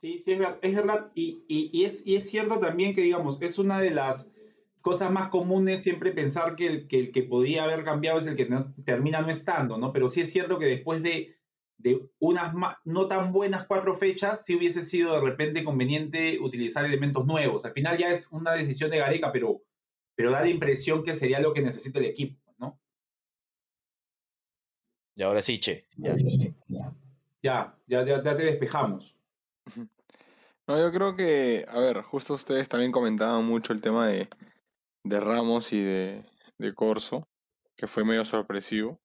[0.00, 1.10] Sí, sí, es, ver- es verdad.
[1.14, 4.32] Y, y- y es, y es cierto también que, digamos, es una de las
[4.80, 8.34] cosas más comunes siempre pensar que el que, el que podía haber cambiado es el
[8.36, 9.92] que no- termina no estando, ¿no?
[9.92, 11.36] Pero sí es cierto que después de,
[11.76, 17.26] de unas no tan buenas cuatro fechas, sí hubiese sido de repente conveniente utilizar elementos
[17.26, 17.66] nuevos.
[17.66, 19.62] Al final ya es una decisión de Gareca, pero,
[20.14, 22.80] pero da la impresión que sería lo que necesita el equipo, ¿no?
[25.14, 25.86] Y ahora sí, che.
[26.68, 26.94] ya.
[27.42, 29.16] Ya, ya, ya, ya te despejamos.
[30.66, 34.28] No, yo creo que, a ver, justo ustedes también comentaban mucho el tema de,
[35.04, 36.24] de Ramos y de,
[36.58, 37.28] de Corso,
[37.76, 39.00] que fue medio sorpresivo.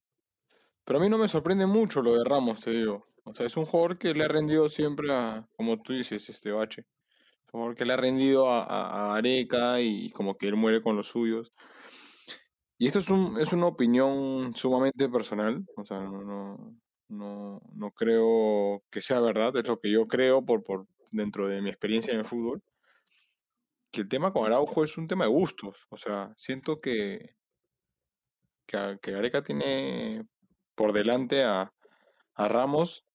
[0.85, 3.05] Pero a mí no me sorprende mucho lo de Ramos, te digo.
[3.25, 6.51] O sea, es un jugador que le ha rendido siempre a, como tú dices, este
[6.51, 6.81] Bache.
[6.81, 10.81] Es un jugador que le ha rendido a, a- Areca y como que él muere
[10.83, 11.53] con los suyos.
[12.77, 15.65] Y esto es, un, es una opinión sumamente personal.
[15.77, 19.55] O sea, no, no, no, no creo que sea verdad.
[19.57, 22.63] Es lo que yo creo por, por dentro de mi experiencia en el fútbol.
[23.91, 25.77] Que el tema con Araujo es un tema de gustos.
[25.89, 27.35] O sea, siento que,
[28.65, 30.27] que, a- que Gareca tiene
[30.75, 31.73] por delante a,
[32.35, 33.05] a Ramos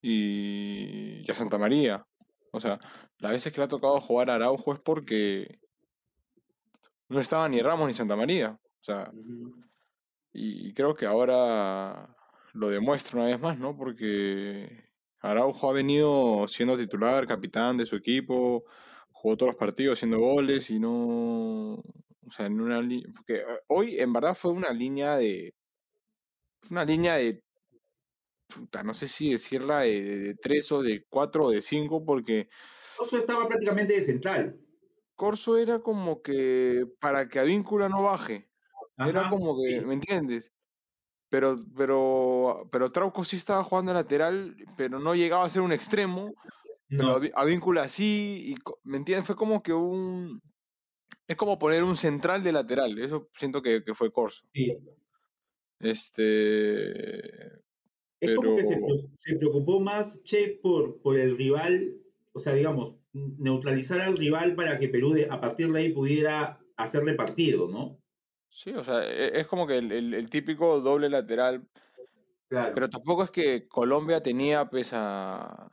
[0.00, 2.06] y, y a Santa María.
[2.52, 2.78] O sea,
[3.18, 5.58] las veces que le ha tocado jugar a Araujo es porque
[7.08, 8.58] no estaba ni Ramos ni Santa María.
[8.80, 9.10] O sea,
[10.32, 12.16] y creo que ahora
[12.52, 13.76] lo demuestra una vez más, ¿no?
[13.76, 18.64] Porque Araujo ha venido siendo titular, capitán de su equipo,
[19.10, 21.74] jugó todos los partidos haciendo goles y no.
[22.24, 23.08] O sea, en una línea.
[23.14, 25.54] Porque eh, hoy en verdad fue una línea de.
[26.60, 27.42] Fue una línea de.
[28.48, 32.04] puta, no sé si decirla de, de, de tres o de cuatro o de cinco,
[32.04, 32.48] porque
[32.98, 34.58] Oso estaba prácticamente de central.
[35.14, 38.48] Corso era como que para que Avíncula no baje.
[38.98, 39.86] Era como que, sí.
[39.86, 40.52] ¿me entiendes?
[41.32, 46.34] Pero, pero, pero Trauco sí estaba jugando lateral, pero no llegaba a ser un extremo.
[46.90, 49.26] Pero No, Aví- Avíncula sí, y, ¿me entiendes?
[49.26, 50.42] Fue como que un...
[51.26, 54.44] Es como poner un central de lateral, eso siento que, que fue Corso.
[54.52, 54.76] sí.
[55.80, 57.46] Este...
[58.20, 58.64] Es como que
[59.14, 61.94] se, preocupó más Che por, por el rival,
[62.32, 66.60] o sea, digamos, neutralizar al rival para que Perú de- a partir de ahí pudiera
[66.76, 68.01] hacerle partido, ¿no?
[68.52, 71.66] Sí, o sea, e- es como que el, el- el típico doble lateral,
[72.50, 72.74] Claro.
[72.74, 75.68] pero tampoco es que Colombia tenía pues a,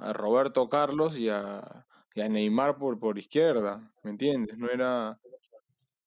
[0.00, 4.56] a Roberto Carlos y a, y a Neymar por, por izquierda, ¿me entiendes?
[4.58, 5.18] No era...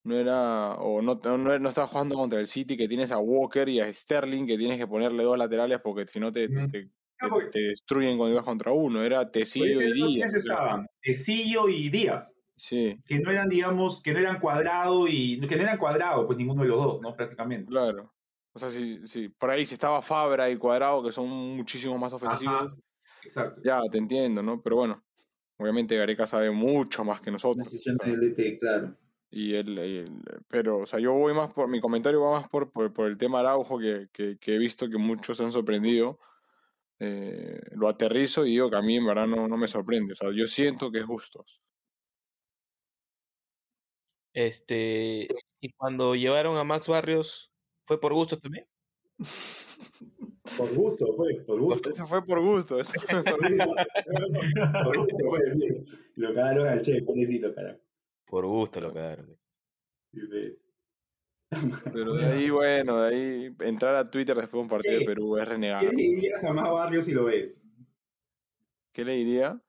[0.04, 3.68] No era, o no, no, no estaba jugando contra el City que tienes a Walker
[3.68, 8.18] y a Sterling que tienes que ponerle dos laterales porque si no te, te, destruyen
[8.18, 9.04] cuando vas contra uno.
[9.04, 10.14] Era Tecillo y Díaz.
[10.14, 10.88] ¿quiénes o sea, estaban?
[11.02, 15.62] Tecillo y Díaz, Sí, que no eran, digamos, que no eran cuadrado y que no
[15.62, 17.15] eran cuadrado, pues ninguno de los dos, ¿no?
[17.15, 17.70] Prácticamente.
[17.70, 18.12] claro.
[18.58, 19.30] O sea, sí, sí.
[19.30, 22.76] Por ahí si estaba Fabra y Cuadrado, que son muchísimo más ofensivos, Ajá,
[23.22, 23.62] exacto.
[23.63, 24.60] ya te entiendo, ¿no?
[24.63, 25.04] Pero bueno,
[25.58, 27.67] obviamente Gareca sabe mucho más que nosotros.
[28.60, 28.98] claro.
[29.30, 30.06] y el, y
[30.48, 33.17] pero, o sea, yo voy más por, mi comentario va más por, por, por el
[33.17, 36.20] tema Araujo, que, que, que he visto que muchos se han sorprendido.
[37.00, 40.13] Eh, lo aterrizo y digo que a mí en verdad no, no me sorprende.
[40.13, 41.62] O sea, yo siento que es Bustos.
[44.39, 45.28] Este,
[45.60, 47.52] y cuando llevaron a Max Barrios,
[47.88, 48.67] ¿fue por gustos también?
[50.56, 51.89] Por gusto, fue, por gusto.
[51.89, 52.80] Eso fue por gusto.
[52.80, 53.76] eso fue por gusto.
[54.84, 55.84] por gusto, fue decir.
[56.17, 57.80] Lo cagaron al Che, pobrecito, carajo.
[58.28, 58.91] Por gusto lo.
[60.13, 60.54] Sí, ves.
[61.91, 65.06] Pero de ahí, bueno, de ahí entrar a Twitter después de un partido de Sí.
[65.08, 65.84] Perú es ¿Qué renegar.
[65.84, 67.63] le dirías a más barrios si lo ves?
[68.91, 69.60] ¿Qué le diría?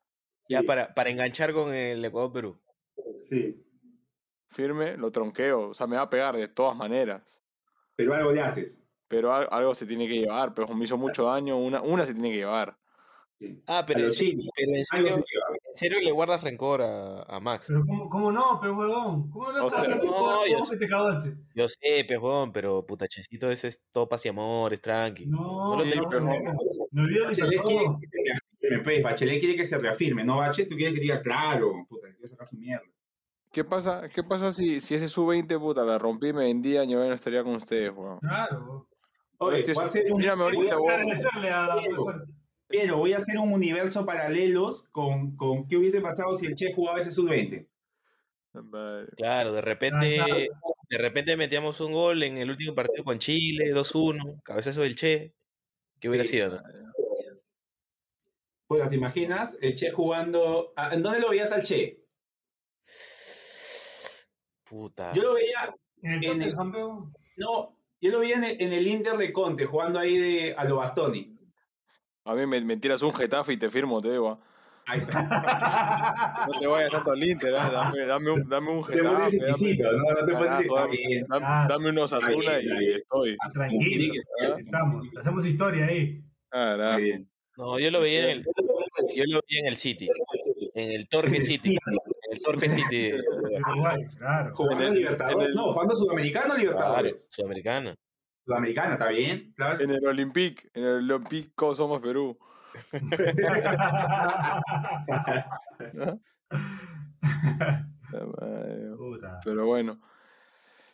[0.50, 2.60] Ya Sí, para, para enganchar con el Ecuador-Perú.
[3.22, 3.64] Sí,
[4.50, 5.68] Firme, lo tronqueo.
[5.70, 7.42] O sea, me va a pegar de todas maneras.
[7.96, 8.82] pero algo le haces.
[9.08, 10.54] Pero al- algo se tiene que llevar.
[10.54, 11.56] Pero me hizo mucho daño.
[11.58, 12.76] Una, una se tiene que llevar.
[13.40, 13.62] Sí.
[13.68, 14.42] Ah, pero, en serio,
[15.80, 17.66] pero le guardas rencor a, a Max.
[17.68, 18.58] Pero ¿cómo, cómo no?
[18.60, 19.64] Pero huevón, ¿cómo no?
[19.66, 20.76] O sea, ¿Cómo, no, yo cómo sé.
[20.76, 21.36] te cagaste?
[21.54, 25.26] Yo sé, pejón, pero puta checito ese es todo paz y amores, tranqui.
[25.26, 26.32] No, Solo Sí, te- no, pero- no.
[26.90, 28.18] De Bachelet quiere que se
[28.58, 29.02] reafirme, pues.
[29.04, 30.66] Bachelet quiere que se reafirme, ¿no, Bache?
[30.66, 32.84] Tú quieres que diga, claro, puta, quiero sacar su mierda.
[33.52, 37.12] ¿Qué pasa, qué pasa si, si ese sub-20, puta, la rompí, me vendían, yo no
[37.12, 38.18] estaría con ustedes, weón?
[38.20, 38.86] Claro.
[39.38, 41.12] Oye, voy a hacer un, mírame ahorita, voy a weón.
[41.12, 42.24] hacer- Agradecerle a Pero-
[42.70, 46.74] pero voy a hacer un universo paralelos con, con qué hubiese pasado si el Che
[46.74, 47.66] jugaba ese sub-20.
[48.52, 49.06] Madre.
[49.16, 50.26] Claro, de repente, Ah,
[50.90, 55.32] de repente metíamos un gol en el último partido con Chile, 2-1, cabezazo del Che.
[56.00, 56.32] ¿Qué hubiera Sí.
[56.32, 56.50] sido?
[56.50, 56.62] no?
[58.66, 59.56] Pues, ¿te imaginas?
[59.62, 60.72] El Che jugando...
[60.92, 62.02] ¿En dónde lo veías al Che?
[64.68, 65.12] Puta.
[65.12, 65.74] Yo lo veía...
[66.02, 66.54] En el En el-.
[66.54, 70.64] No, yo lo veía en el, en el Inter de Conte, jugando ahí de, a
[70.64, 71.36] lo Bastoni.
[72.24, 74.30] A mí me, me tiras un Getafe y te firmo, te digo.
[74.30, 74.44] ah.
[74.86, 76.46] Ahí está.
[76.52, 77.70] No te vayas tanto al Inter, ¿ah?
[77.70, 79.98] dame, dame un, dame un Te pones Getafe, exquisito, ¿no?
[79.98, 80.66] No te pones dame,
[81.28, 81.66] dame- Ah.
[81.68, 83.36] dame unos está y estoy.
[83.52, 84.14] Tranquilo,
[84.58, 85.06] estamos.
[85.18, 86.22] Hacemos historia ahí.
[87.02, 87.30] Bien.
[87.56, 88.44] No, yo lo veía en el,
[89.14, 90.08] yo lo veía en el City,
[90.74, 91.76] en el Torque City,
[92.56, 93.12] City,
[93.68, 94.54] Uruguay, claro.
[94.54, 95.44] Jugando En el- Libertadores.
[95.44, 97.28] en el- No, jugando Sudamericano o claro, Libertadores.
[97.30, 97.94] sudamericana.
[98.46, 99.52] Sudamericana, ¿está bien?
[99.56, 99.84] Claro.
[99.84, 102.38] En el Olympique, en el Olympico somos Perú.
[109.44, 110.00] Pero bueno.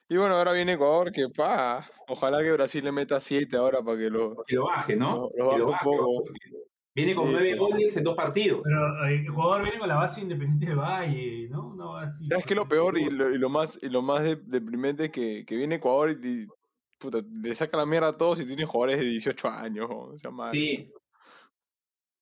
[0.09, 3.97] Y bueno, ahora viene Ecuador, que pa, ojalá que Brasil le meta 7 ahora para
[3.99, 4.37] que lo...
[4.47, 5.31] Que lo baje, ¿no?
[5.37, 6.23] Lo- lo baje un poco.
[6.25, 6.64] porque
[6.95, 8.61] Viene con nueve goles en dos partidos.
[8.63, 11.69] Pero eh, el jugador viene con la base independiente del Valle, ¿no?
[11.71, 14.23] Una base- ¿Sabes qué es lo peor y lo, y lo más, y lo más
[14.23, 16.47] de- deprimente es que, que viene Ecuador y, y,
[16.99, 19.89] puta, le saca la mierda a todos y tiene jugadores de 18 años?
[19.91, 20.59] O sea, madre.
[20.59, 20.93] Sí.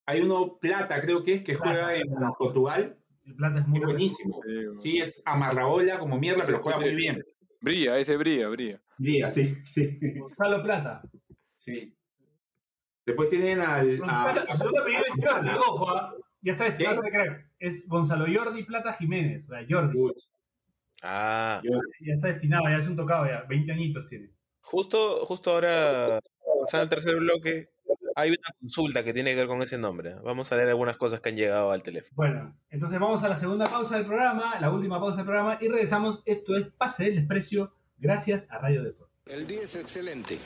[0.07, 2.07] Hay uno plata, creo que es, que juega en
[2.39, 2.97] Portugal.
[3.25, 4.41] El plata es muy Es buenísimo.
[4.79, 7.25] Sí, es amarrabola como mierda, Ese- pero juega ese- muy bien.
[7.61, 8.81] Brilla, ese brilla, brilla.
[8.99, 9.99] Día, sí, sí.
[10.19, 11.03] Gonzalo Plata.
[11.57, 11.95] sí.
[13.07, 13.89] Después tienen al.
[13.91, 16.15] a- Gonzalo, su segundo apellido es Jordi, ojo, ¿ah?
[16.43, 17.47] Ya está destinado a ser crack.
[17.59, 19.45] Es Gonzalo Jordi Plata Jiménez.
[19.45, 19.99] O sea, Jordi.
[19.99, 20.13] Uy,
[21.05, 21.61] Ah,
[22.01, 23.43] Ya está destinado, ya es un tocado ya.
[23.49, 24.31] 20 añitos tiene.
[24.61, 26.21] justo, justo ahora,
[26.63, 27.71] pasando al tercer bloque,
[28.15, 30.15] hay una consulta que tiene que ver con ese nombre.
[30.23, 32.13] Vamos a leer algunas cosas que han llegado al teléfono.
[32.15, 35.69] Bueno, entonces vamos a la segunda pausa del programa, la última pausa del programa, y
[35.69, 36.23] regresamos.
[36.25, 39.11] Esto es Pase del Desprecio, gracias a Radio Deport.
[39.27, 40.39] El día es excelente.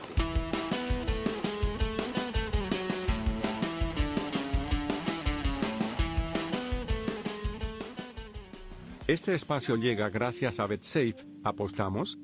[9.08, 11.14] Este espacio llega gracias a BetSafe.
[11.44, 12.18] ¿Apostamos?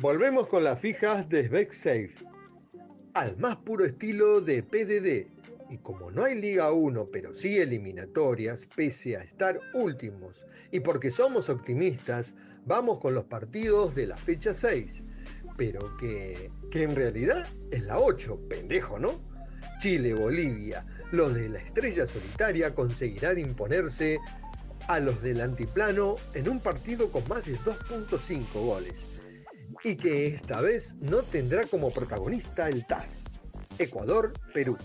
[0.00, 2.14] Volvemos con las fijas de SbecSafe,
[3.12, 5.26] al más puro estilo de PDD.
[5.68, 11.10] Y como no hay Liga 1, pero sí eliminatorias, pese a estar últimos, y porque
[11.10, 15.02] somos optimistas, vamos con los partidos de la fecha 6.
[15.56, 19.20] Pero que, que en realidad es la 8, pendejo, ¿no?
[19.80, 24.20] Chile, Bolivia, los de la estrella solitaria conseguirán imponerse
[24.88, 28.94] a los del antiplano en un partido con más de 2.5 goles
[29.84, 33.18] y que esta vez no tendrá como protagonista el TAS,
[33.78, 34.78] Ecuador-Perú.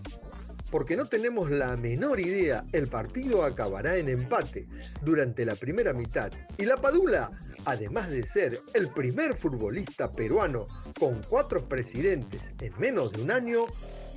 [0.72, 4.68] Porque no tenemos la menor idea, el partido acabará en empate
[5.02, 6.32] durante la primera mitad.
[6.58, 7.32] Y la Padula,
[7.66, 10.68] además de ser el primer futbolista peruano
[11.00, 13.66] con cuatro presidentes en menos de un año,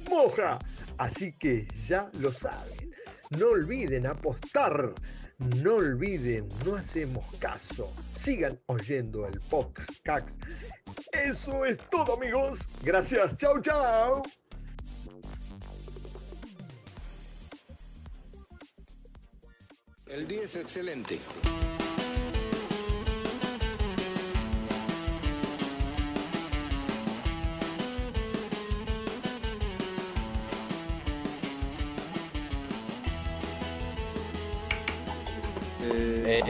[0.08, 0.58] moja.
[0.98, 2.90] Así que ya lo saben.
[3.38, 4.92] No olviden apostar.
[5.40, 7.90] No olviden, no hacemos caso.
[8.14, 9.40] Sigan oyendo el
[10.02, 10.38] Cax.
[11.12, 12.68] Eso es todo, amigos.
[12.82, 13.34] Gracias.
[13.38, 14.22] Chau, chau.
[20.06, 21.18] El día es excelente.
[36.32, 36.40] Eh,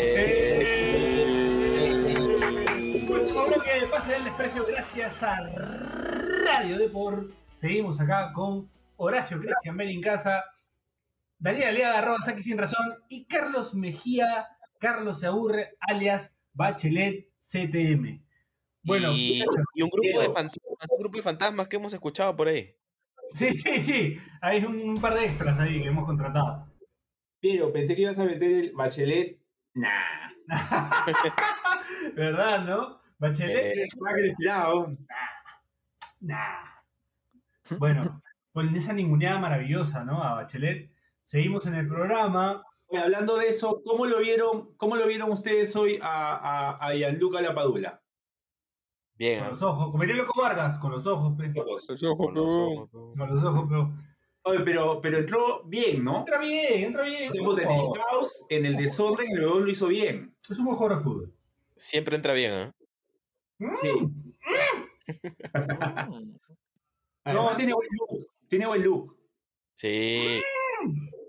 [2.93, 5.37] Eh, bloque Pase del Desprecio, gracias a
[6.45, 7.31] Radio Deport.
[7.57, 10.45] Seguimos acá con Horacio Cristian Benincasa,
[11.39, 18.23] Daniel Aliaga, arroba Saki sin razón, y Carlos Mejía, Carlos se aburre, alias Bachelet CTM.
[18.83, 19.43] Bueno, y,
[19.75, 22.77] y un grupo de fantasmas, un grupo de fantasmas que hemos escuchado por ahí.
[23.33, 26.67] sí, sí, sí, hay un, un par de extras ahí que hemos contratado.
[27.41, 29.40] Pero pensé que ibas a meter el bachelet.
[29.75, 30.29] Nah.
[32.17, 33.01] ¿Verdad, no?
[33.19, 34.97] Bachelet, Eh, Está que inspirado.
[36.21, 36.65] nah.
[37.79, 40.23] Bueno, con esa ninguneada maravillosa, ¿no?
[40.23, 40.91] A Bachelet.
[41.27, 42.63] Seguimos en el programa.
[42.93, 47.41] Hablando de eso, ¿cómo lo vieron, cómo lo vieron ustedes hoy a, a, a Gianluca
[47.41, 48.03] Lapadula?
[49.15, 50.03] bien, Con los ojos, como
[50.43, 51.53] Vargas, con los ojos, pe.
[51.55, 52.91] los ojos, Con los pero- ojos.
[53.17, 53.93] Con los ojos, pero.
[54.43, 56.21] Oye, pero, pero entró bien, ¿no?
[56.21, 57.29] Entra bien, entra bien.
[57.29, 60.35] Se puso en el caos, en el desorden, y luego lo hizo bien.
[60.49, 61.35] Es un buen jugador de fútbol.
[61.77, 62.75] Siempre entra bien, ¿ah?
[63.81, 63.91] Sí.
[67.25, 67.55] Además, No.
[67.55, 68.27] tiene buen look.
[68.49, 69.17] Tiene buen look.
[69.75, 70.41] Sí.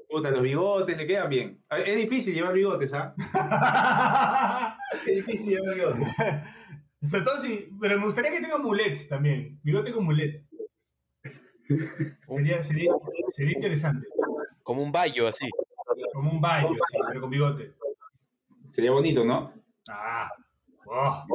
[0.10, 1.64] Puta, los bigotes le quedan bien.
[1.70, 3.16] Es difícil llevar bigotes, ¿ah?
[5.06, 6.08] Es difícil llevar bigotes.
[7.10, 7.70] Sobre todo si.
[7.80, 9.60] Pero me gustaría que tenga mulets también.
[9.64, 10.46] Bigote con mulet.
[12.28, 12.92] Sería, sería,
[13.32, 14.08] sería interesante.
[14.64, 15.50] Como un bayo así.
[16.14, 17.74] Como un baño, sí, pero con bigote.
[18.70, 19.52] Sería bonito, ¿no?
[19.90, 20.30] Ah.
[20.86, 21.26] oh.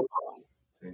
[0.70, 0.88] Sí.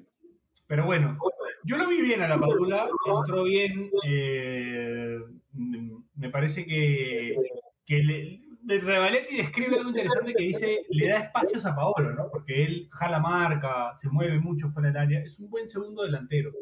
[0.67, 1.19] Pero bueno,
[1.65, 3.91] yo lo vi bien a la Padula, entró bien.
[4.07, 5.19] eh,
[5.53, 7.37] me parece que,
[7.85, 12.31] que le- de Revaletti describe algo interesante que dice, le da espacios a Paolo, ¿no?
[12.31, 15.21] Porque él jala marca, se mueve mucho fuera del área.
[15.21, 16.53] Es un buen segundo delantero.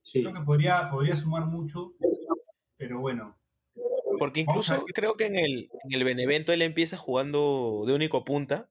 [0.00, 0.22] Sí.
[0.22, 1.94] Creo que podría, podría sumar mucho,
[2.88, 3.36] pero bueno.
[4.18, 8.70] Porque incluso creo que en el, en el Benevento él empieza jugando de único punta,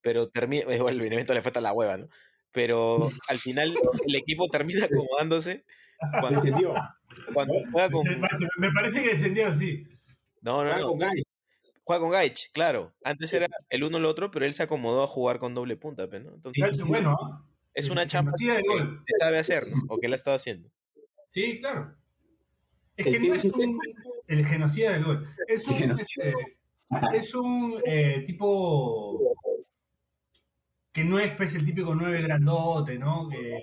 [0.00, 2.08] pero termina, bueno, el Benevento le falta la hueva, ¿no?
[2.50, 3.74] Pero al final
[4.06, 5.64] el equipo termina acomodándose
[6.20, 6.74] cuando, Descendió.
[7.34, 8.06] cuando juega con...
[8.56, 9.86] Me parece que descendió, sí.
[10.40, 10.88] No, no, Juega no.
[10.88, 11.22] con Gai.
[11.84, 12.94] Juega con Gaich, claro.
[13.04, 16.08] Antes era el uno el otro, pero él se acomodó a jugar con doble punta,
[16.08, 16.34] pues, ¿no?
[16.34, 17.44] Entonces, bueno, ¿ah?
[17.74, 19.76] es una chamba que que sabe hacer, ¿no?
[19.88, 20.70] O que él ha estado haciendo.
[21.30, 21.94] Sí, claro.
[22.98, 23.80] Es ¿El que no es un.
[24.26, 25.28] El genocida del gol.
[25.46, 25.74] Es un.
[25.92, 26.34] Este,
[27.14, 29.36] es un eh, tipo.
[30.92, 33.28] Que no es pues, el típico 9 grandote, ¿no?
[33.28, 33.60] Que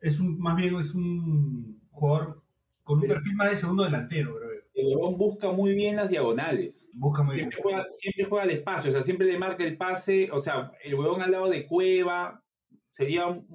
[0.00, 0.38] es un.
[0.40, 2.42] Más bien es un jugador
[2.82, 4.50] con un perfil más de segundo delantero, creo.
[4.74, 6.90] El huevón busca muy bien las diagonales.
[6.92, 7.50] Busca muy bien.
[7.52, 10.28] Siempre juega, siempre juega al espacio, o sea, siempre le marca el pase.
[10.32, 12.42] O sea, el huevón al lado de Cueva
[12.90, 13.26] sería.
[13.28, 13.46] un-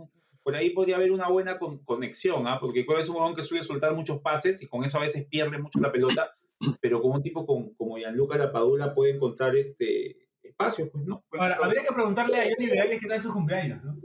[0.44, 2.60] por ahí podría haber una buena con- conexión, ¿ah?
[2.60, 5.26] Porque Cueva es un huevón que suele soltar muchos pases y con eso a veces
[5.26, 6.32] pierde mucho la pelota.
[6.82, 11.24] Pero con un tipo con- como Gianluca Lapadula puede encontrar este espacio, pues, ¿no?
[11.38, 13.96] Ahora, habría que preguntarle a Johnny Vidales qué tal sus cumpleaños, ¿no?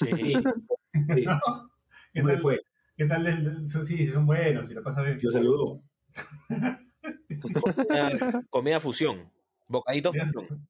[0.00, 0.32] Sí, sí.
[1.24, 1.70] ¿No?
[2.12, 2.60] ¿Qué ¿Cómo le tal, fue?
[2.96, 5.18] qué tal sí, si son buenos, si la pasa bien.
[5.22, 5.80] Lo saludó.
[7.88, 9.30] Una comida fusión.
[9.68, 10.66] Bocadito fusión.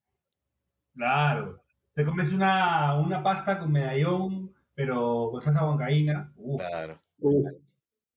[0.95, 1.63] Claro.
[1.95, 4.50] Te comes una, una pasta con medallón,
[4.85, 6.33] pero con salsa huancaína.
[6.37, 6.99] Uf, Claro.
[7.19, 7.47] Uf,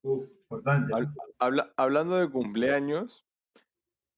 [0.04, 0.24] uf.
[0.44, 0.94] importante.
[0.94, 3.26] Hab- habla- hablando de cumpleaños,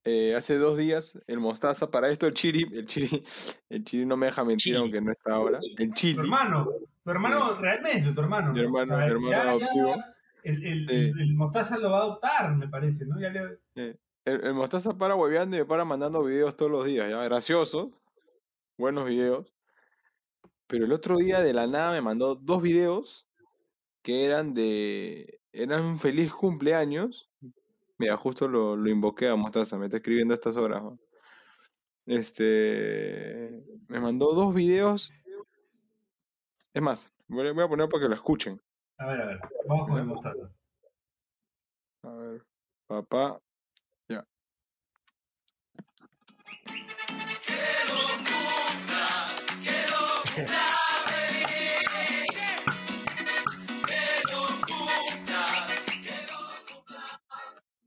[0.03, 3.23] eh, hace dos días el Mostaza, para esto el Chiri, el Chiri,
[3.69, 4.77] el Chiri no me deja mentir Chiri.
[4.77, 6.69] aunque no está ahora, el Tu Chili, hermano,
[7.03, 8.51] tu hermano, realmente, tu hermano.
[8.53, 8.65] Mi ¿no?
[8.65, 9.95] hermano, O sea, mi hermano ya- ya adoptivo.
[10.43, 10.95] el, el, Sí.
[10.95, 13.19] el- el mostaza lo va a adoptar, me parece, ¿no?
[13.19, 13.59] Ya le-
[14.25, 17.23] el, el Mostaza para hueveando y para mandando videos todos los días, ¿ya?
[17.23, 18.01] graciosos,
[18.77, 19.54] buenos videos,
[20.67, 23.27] pero el otro día de la nada me mandó dos videos
[24.01, 27.29] que eran de, eran un feliz cumpleaños,
[27.97, 30.99] mira, justo lo, lo invoqué a Mostaza, me está escribiendo a estas horas, ¿no?
[32.05, 35.11] Este, me mandó dos videos.
[36.73, 38.61] Es más, voy a voy a poner para que lo escuchen.
[38.97, 40.53] A ver, a ver, vamos con el mostaza.
[42.03, 42.45] A ver,
[42.87, 43.41] papá.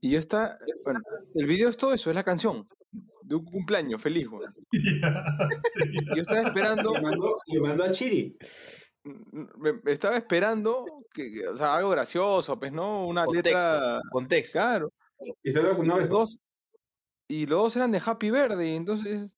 [0.01, 0.99] Y ya está, bueno,
[1.35, 2.67] el video es todo eso, es la canción
[3.21, 4.53] de un cumpleaños feliz, weón.
[4.71, 4.79] Y
[6.15, 8.35] Yo estaba esperando, Le mandó, le mandó a Chiri.
[9.03, 13.05] me, me estaba esperando, que, que- o sea, algo gracioso, pues, ¿no?
[13.07, 13.49] Una Contexto.
[13.49, 14.59] letra, Contexto.
[14.59, 14.93] claro.
[15.43, 16.09] Y se lo una Los vez.
[16.09, 16.37] dos,
[17.27, 19.35] y los dos eran de Happy Verde, y entonces,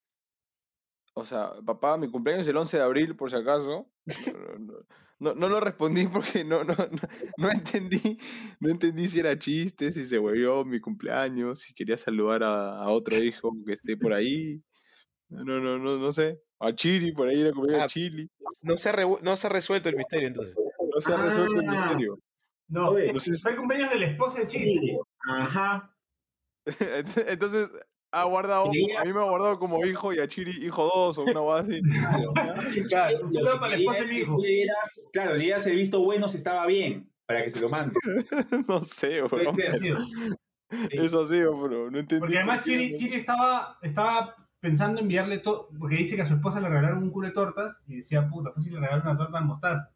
[1.14, 3.88] o sea, papá, mi cumpleaños es el 11 de abril, por si acaso.
[5.22, 7.00] No, no, lo respondí porque no, no, no,
[7.38, 8.18] no entendí,
[8.60, 12.90] no entendí si era chiste, si se huevió mi cumpleaños, si quería saludar a, a
[12.90, 14.64] otro hijo que esté por ahí.
[15.30, 16.42] No, no, no, no sé.
[16.60, 17.86] A Chiri, por ahí era cumpleaños Ah.
[17.86, 18.30] de Chili.
[18.64, 20.56] No se, ha revu- no se ha resuelto el misterio entonces.
[20.94, 21.72] No se ha resuelto el Ah.
[21.86, 22.20] misterio.
[22.68, 24.66] No, Oye, no sé si- fue el cumpleaños de la esposa de Chile.
[24.66, 24.98] Chiri.
[25.28, 25.96] Ajá.
[27.28, 27.72] Entonces,
[28.12, 31.18] ha guardado, Quería- a mí me ha guardado como hijo y a Chiri hijo dos
[31.18, 31.82] o una guada así.
[32.90, 34.38] Claro, Lo que quería mi hijo.
[34.42, 37.70] le dieras- claro, le dieras el visto bueno si estaba bien, para que se lo
[37.70, 37.94] mande.
[38.68, 39.52] no sé, bro.
[39.54, 39.76] ser.
[39.76, 39.98] Ha sido.
[40.90, 41.92] Eso sí, bro.
[41.92, 42.20] No entendí.
[42.20, 42.98] Porque además Chiri, ¿no?
[42.98, 47.10] Chiri estaba, estaba pensando enviarle todo, porque dice que a su esposa le regalaron un
[47.12, 49.90] culo de tortas y decía, puta, fácil le regalaron una torta al mostaza.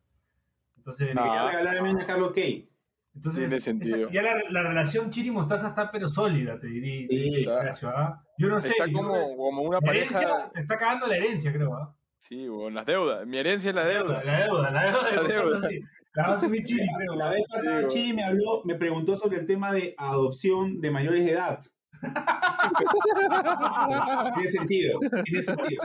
[0.77, 1.23] Entonces, Ah.
[1.23, 2.69] Quería regalarme una Carlos Kay.
[3.15, 4.09] Entonces tiene sentido.
[4.11, 7.07] ya la, la relación Chiri-Mostaza está pero sólida, te diría.
[7.09, 7.41] Sí.
[7.41, 8.21] Ignacio, ¿ah?
[8.37, 8.69] Yo no sé.
[8.69, 10.19] Está como, como una pareja.
[10.21, 11.73] herencia, te está cagando la herencia, creo.
[11.75, 11.95] ¿ah?
[12.17, 13.25] Sí, weón, las deudas.
[13.27, 14.23] Mi herencia es la deuda.
[14.23, 15.09] La deuda, la deuda.
[15.09, 15.69] de La deuda.
[15.69, 15.79] sí.
[16.13, 17.15] La va a asumir Chiri, creo.
[17.15, 20.91] La vez pasada Sí, Chiri me habló, me preguntó sobre el tema de adopción de
[20.91, 21.59] mayores de edad.
[24.35, 25.83] tiene sentido, tiene sentido.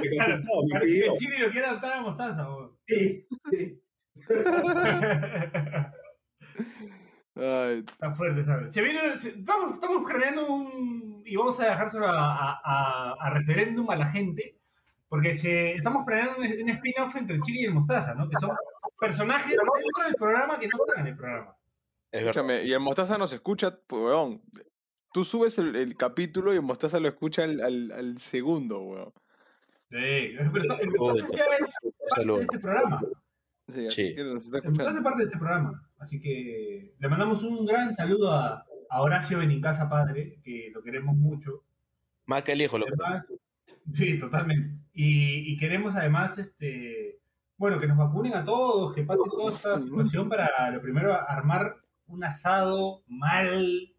[0.00, 0.40] Me Claro,
[0.72, 1.14] me que pidió.
[1.16, 2.48] Chiri lo quiere adoptar a Mostaza.
[2.48, 2.70] weón.
[2.86, 3.82] Sí, sí.
[7.36, 8.72] Ay, Está fuerte, ¿sabes?
[8.74, 11.22] Se viene, se- estamos, estamos creando un.
[11.24, 12.12] Y vamos a dejárselo a,
[12.52, 14.58] a, a- a referéndum a la gente.
[15.08, 18.28] Porque se, estamos planeando un, un spin-off entre el Chile y el Mostaza, ¿no?
[18.28, 18.50] Que son
[18.98, 21.54] personajes dentro del programa que no están en el programa.
[22.10, 22.28] Es verdad.
[22.42, 24.42] escúchame, y el Mostaza nos escucha, weón.
[25.12, 29.12] Tú subes el, el capítulo y el Mostaza lo escucha al, al, al segundo, weón.
[29.90, 31.60] Sí, pero el Mostaza ya es
[32.10, 33.00] parte de este programa.
[33.68, 34.14] Sí, así Sí.
[34.14, 35.02] que nos está El Mostaza es escuchando.
[35.02, 35.85] parte de este programa.
[35.98, 41.16] Así que le mandamos un gran saludo a, a Horacio Benincasa Padre, que lo queremos
[41.16, 41.64] mucho.
[42.26, 43.24] Más que el hijo, lo Además,
[43.94, 44.76] sí, totalmente.
[44.92, 47.20] Y, y queremos además, este,
[47.56, 51.76] bueno, que nos vacunen a todos, que pase toda esta situación para, lo primero, armar
[52.08, 53.92] un asado mal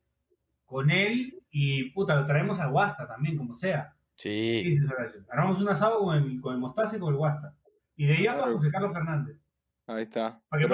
[0.66, 3.93] con él y, puta, lo traemos al Guasta también, como sea.
[4.16, 4.64] ¿Qué Sí.
[4.70, 5.22] dices, Horacio?
[5.30, 7.54] Armamos un asado con el, con el mostaza y con el Guasta.
[7.95, 8.58] Y de ahí habla Claro.
[8.58, 9.38] José Carlos Fernández.
[9.89, 10.41] Ahí está.
[10.51, 10.67] Pero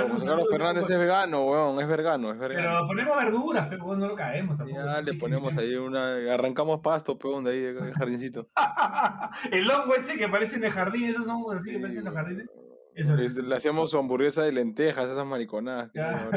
[0.49, 0.91] Fernández pues.
[0.93, 2.88] es vegano, weón, es vegano, es Pero vegano.
[2.88, 4.80] ponemos verduras, pero no lo caemos tampoco.
[4.84, 8.49] Ya le ponemos ahí una, arrancamos pasto, peón, de ahí, del jardincito.
[9.51, 12.14] el hongo ese que aparece en el jardín, esos hongos así que aparecen en los
[12.16, 12.49] jardines.
[12.95, 15.91] Eso Es- Le hacíamos su hamburguesa de lentejas, esas mariconadas.
[15.93, 16.30] ser.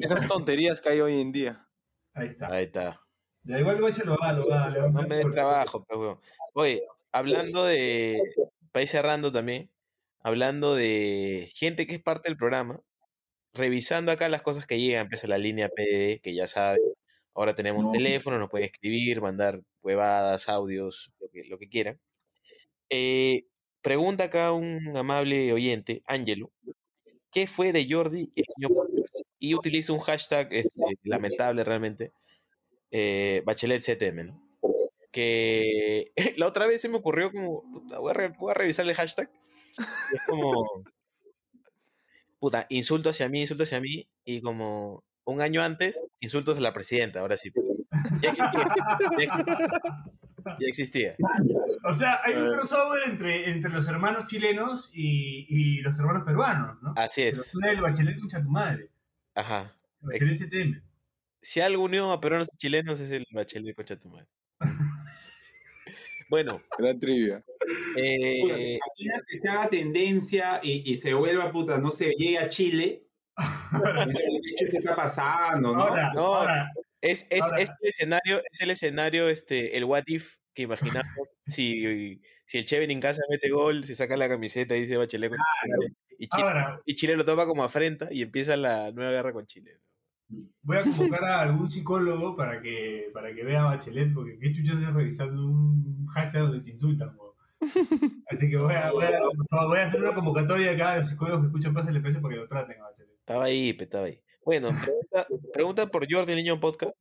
[0.00, 1.66] esas, tonterías que hay hoy en día.
[2.14, 2.46] Ahí está.
[2.48, 3.00] Ahí está.
[3.44, 4.68] Ya igual Boche lo va, lo va.
[4.68, 6.18] le va a No me des trabajo, pues, weón.
[6.54, 6.82] Oye,
[7.12, 8.20] hablando de.
[8.72, 9.70] Para ir cerrando también.
[10.20, 12.80] Hablando de gente que es parte del programa.
[13.54, 16.80] Revisando acá las cosas que llegan, empieza la línea PDD, que ya sabes.
[17.34, 17.92] Ahora tenemos No.
[17.92, 21.98] teléfono, nos pueden escribir, mandar huevadas, audios, lo que, lo que quieran.
[22.90, 23.46] Eh,
[23.82, 26.50] pregunta acá un amable oyente, Ángelo,
[27.32, 29.14] ¿qué fue de Jordi el año podcast?
[29.38, 30.70] Y utiliza un hashtag este,
[31.04, 32.12] lamentable realmente,
[32.90, 34.47] eh, Bachelet CTM, ¿no?
[35.10, 38.86] Que la otra vez se me ocurrió como, puta, voy a, re- voy a revisar
[38.88, 39.30] el hashtag.
[40.12, 40.82] y es como,
[42.38, 46.72] puta, insulto hacia mí, insulto hacia mí, y como un año antes, insultos a la
[46.72, 47.50] presidenta, ahora sí.
[48.22, 48.64] Ya existía.
[49.18, 49.56] Ya existía.
[50.60, 51.16] Ya existía.
[51.84, 52.50] O sea, hay un Eh.
[52.54, 56.92] crossover entre, entre los hermanos chilenos y, y los hermanos peruanos, ¿no?
[56.96, 57.54] Así Pero es.
[57.62, 58.88] eres el bachelet concha tu madre.
[59.34, 59.76] Ajá.
[60.02, 60.82] El bachelet CTM.
[61.42, 64.26] Si algo unió a peruanos y chilenos es el bachelet concha tu madre.
[66.28, 67.42] Bueno, Gran trivia.
[67.96, 72.48] eh, Imagina que se haga tendencia y, y se vuelva, puta, no sé, llegue a
[72.48, 73.04] Chile.
[74.58, 75.82] ¿Qué está pasando, no?
[75.84, 76.20] Ahora, No.
[76.34, 80.62] ahora, es, es, Ahora- es el escenario, es el escenario, este, el what if que
[80.62, 81.06] imaginamos
[81.46, 85.30] si, si el Cheven en casa mete gol, se saca la camiseta y dice bachelet
[85.30, 89.32] madre, y Chile, ahora, y Chile lo toma como afrenta y empieza la nueva guerra
[89.32, 89.78] con Chile.
[90.62, 94.50] Voy a convocar a algún psicólogo para que, para que vea a Bachelet, porque qué
[94.50, 97.16] haces revisando un hashtag donde te insultan.
[98.30, 101.40] Así que voy a, voy, a, voy a hacer una convocatoria acá a los psicólogos
[101.40, 103.18] que escuchan Pase el Precio para que lo traten a Bachelet.
[103.18, 104.22] Estaba ahí, estaba ahí.
[104.44, 106.94] Bueno, pregunta, pregunta por Jordi Niño Podcast.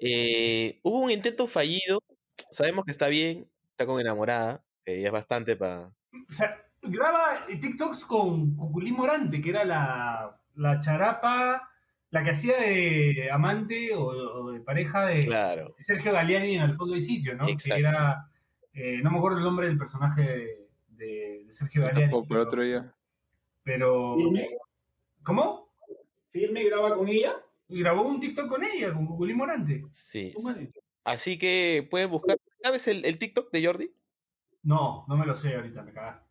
[0.00, 2.02] Eh, hubo un intento fallido.
[2.50, 5.86] Sabemos que está bien, está con enamorada, que es bastante para.
[5.86, 11.69] O sea, graba TikToks con Cuculín Morante, que era la, la charapa,
[12.10, 15.74] la que hacía de amante o, o de pareja de Claro.
[15.78, 17.48] Sergio Galeani en El Fondo y Sitio, ¿no?
[17.48, 17.74] Exacto.
[17.82, 18.28] Que era,
[18.72, 22.00] eh, no me acuerdo el nombre del personaje de, de- de Sergio Galeani.
[22.02, 22.92] tampoco, pero otro día.
[23.62, 24.48] pero- ¿Firme?
[25.22, 25.70] ¿Cómo?
[26.30, 27.34] ¿Firme graba con ella?
[27.68, 29.84] Y grabó un TikTok con ella, con Cuculín Morante.
[29.92, 30.34] Sí.
[31.04, 32.36] Así que pueden buscar.
[32.62, 33.90] ¿Sabes el, el TikTok de Jordi?
[34.62, 36.26] No, no me lo sé ahorita, me cagaste.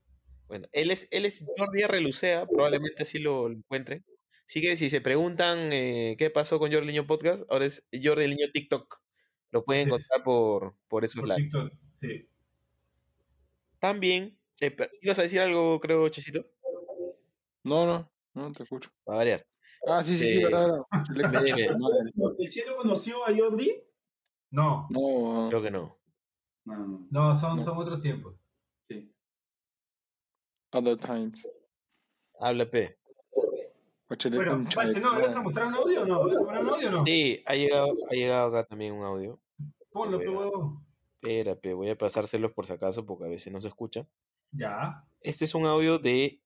[0.48, 2.02] Bueno, él es, él es Jordi R.
[2.02, 4.04] Lucea, probablemente así lo, lo encuentren.
[4.50, 8.24] Así que si se preguntan eh, qué pasó con Jordi Niño Podcast, ahora es Jordi
[8.24, 9.00] el Niño TikTok.
[9.52, 9.90] Lo pueden Sí.
[9.90, 11.44] encontrar por, por esos Por lados.
[11.44, 11.72] TikTok,
[12.02, 12.28] sí.
[13.78, 16.46] También, eh, pero- ¿ibas a decir algo, creo, Chesito?
[17.64, 18.90] No, no, no te escucho.
[19.04, 19.46] Para variar.
[19.88, 20.82] Ah, sí, sí, sí, Eh, verdad,
[21.16, 21.44] verdad.
[22.40, 23.84] ¿El Chelo conoció a Jordi?
[24.52, 26.00] No, No, Creo que no.
[26.66, 27.64] No, no, no, son, No.
[27.66, 28.36] son otros tiempos.
[28.90, 29.14] sí.
[30.72, 31.48] other times.
[32.40, 32.98] Habla, P.
[34.10, 35.20] Bueno, tu ¿no?
[35.20, 36.28] ¿Le vas a mostrar un audio o no?
[36.28, 37.06] ¿Le vas a poner un audio o no?
[37.06, 39.40] Sí, ha llegado, ha llegado acá también un audio.
[39.92, 40.84] Ponlo, pe huevo.
[41.22, 44.08] P, voy a pasárselos por si acaso porque a veces no se escucha.
[44.52, 45.06] Ya.
[45.22, 46.42] Este es un audio de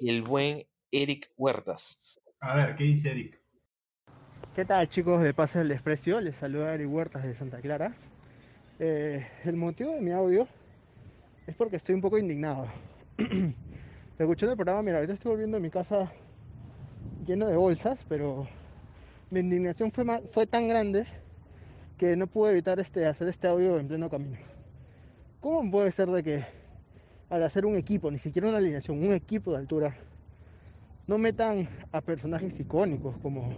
[0.00, 2.20] el buen Eric Huertas.
[2.40, 3.40] A ver, ¿qué dice Eric?
[4.54, 6.20] ¿Qué tal chicos de Pase del Desprecio?
[6.20, 7.94] Les saluda Eric Huertas de Santa Clara.
[8.80, 10.46] Eh, el motivo de mi audio
[11.46, 12.66] es porque estoy un poco indignado.
[14.18, 16.12] Escuchando el programa, mira, ahorita estoy volviendo a mi casa
[17.28, 18.48] lleno de bolsas, pero
[19.30, 21.06] mi indignación fue, tan grande
[21.98, 24.38] que no pude evitar este, hacer este audio en pleno camino.
[25.40, 26.44] ¿Cómo puede ser de que
[27.28, 29.94] al hacer un equipo, ni siquiera una alineación, un equipo de altura,
[31.06, 33.50] no metan a personajes icónicos como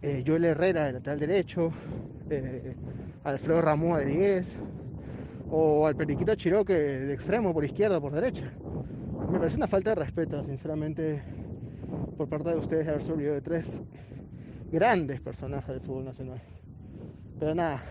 [0.00, 1.70] eh, Joel Herrera de lateral derecho,
[2.30, 2.74] eh,
[3.22, 4.56] Alfredo Ramón de 10,
[5.50, 8.50] o al Periquito Chiroque de extremo por izquierda o por derecha.
[9.30, 11.22] Me parece una falta de respeto, sinceramente,
[12.16, 13.82] por parte de ustedes de haberse olvidado de tres
[14.70, 16.40] grandes personajes del fútbol nacional.
[17.38, 17.82] Pero nada,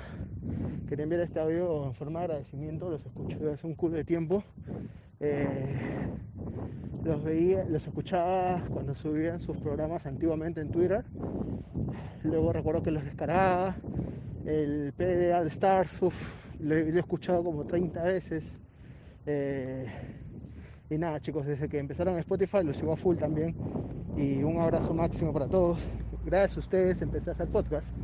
[0.87, 4.03] quería enviar este audio en forma de agradecimiento, los escucho desde hace un culo de
[4.03, 4.43] tiempo.
[5.19, 5.75] Eh,
[7.03, 11.03] Los veía, los escuchaba cuando subían sus programas antiguamente en Twitter.
[12.23, 13.75] Luego recuerdo que los descargaba.
[14.45, 15.99] El PD All Stars,
[16.59, 18.59] lo he escuchado como 30 veces.
[19.25, 19.85] Eh,
[20.89, 23.55] y nada, chicos, desde que empezaron Spotify los sigo a full también.
[24.17, 25.79] Y un abrazo máximo para todos.
[26.25, 27.95] Gracias a ustedes empecé a hacer podcast.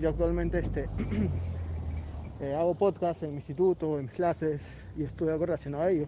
[0.00, 0.88] Yo actualmente este,
[2.40, 4.62] eh, hago podcast en mi instituto, en mis clases
[4.96, 6.06] y estudio algo relacionado a ello.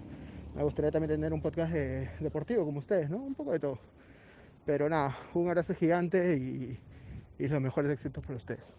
[0.54, 3.18] Me gustaría también tener un podcast eh, deportivo como ustedes, ¿no?
[3.18, 3.78] Un poco de todo.
[4.64, 6.80] Pero nada, un abrazo gigante y,
[7.38, 8.74] y los mejores éxitos para ustedes.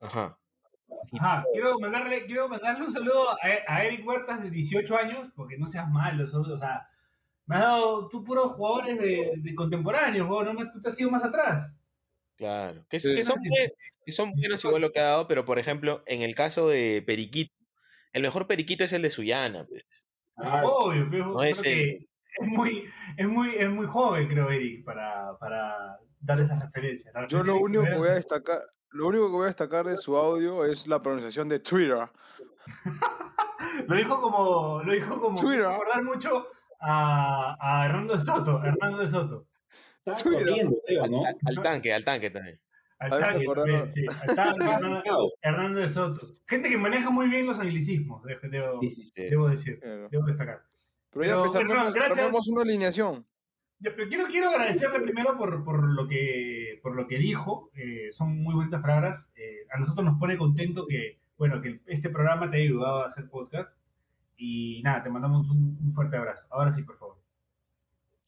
[0.00, 0.38] Ajá.
[1.18, 5.56] Ajá, quiero mandarle, quiero mandarle un saludo a, a Eric Huertas de 18 años, porque
[5.58, 6.86] no seas malo, o sea,
[7.46, 11.00] me has dado tú puros jugadores de, de contemporáneos, vos, no me- tú te has
[11.00, 11.72] ido más atrás.
[12.36, 13.36] Claro, que, son,
[14.06, 17.02] que son buenos igual lo que ha dado, pero por ejemplo, en el caso de
[17.04, 17.52] Periquito,
[18.12, 19.66] el mejor Periquito es el de Suyana.
[19.68, 19.84] pues.
[20.36, 22.08] Obvio, pero No creo es el-
[22.40, 22.84] es muy,
[23.16, 27.12] es muy, es muy joven, creo, Eric, para, para dar esas referencias.
[27.28, 28.60] Yo lo único que voy a destacar,
[28.90, 32.08] lo único que voy a destacar de su audio es la pronunciación de Twitter.
[33.86, 35.64] Lo dijo como, lo dijo como, Twitter.
[35.66, 36.46] acordar mucho
[36.80, 39.46] a, a Hernando de Soto, Hernando de Soto.
[40.06, 40.14] Al,
[41.46, 42.60] al tanque, al tanque también.
[42.98, 43.66] Al tanque acordaba.
[43.66, 44.64] también, sí, al tanque,
[45.42, 46.26] Hernando, de Soto.
[46.46, 49.10] Gente que maneja muy bien los anglicismos, de- debo, Sí, sí, sí.
[49.14, 49.22] Sí.
[49.24, 50.08] debo decir, Claro.
[50.10, 50.62] debo destacar.
[51.10, 52.48] Pero ya Pero, pues, bueno, gracias.
[52.48, 53.26] una alineación.
[53.80, 57.70] Yo, pero quiero, quiero agradecerle primero por, por lo que por lo que dijo.
[57.74, 59.26] eh, son muy bonitas palabras.
[59.36, 63.06] Eh, a nosotros nos pone contento que, bueno, que este programa te haya ayudado a
[63.06, 63.70] hacer podcast.
[64.36, 66.44] Y nada, te mandamos un, un fuerte abrazo.
[66.50, 67.16] Ahora sí, por favor.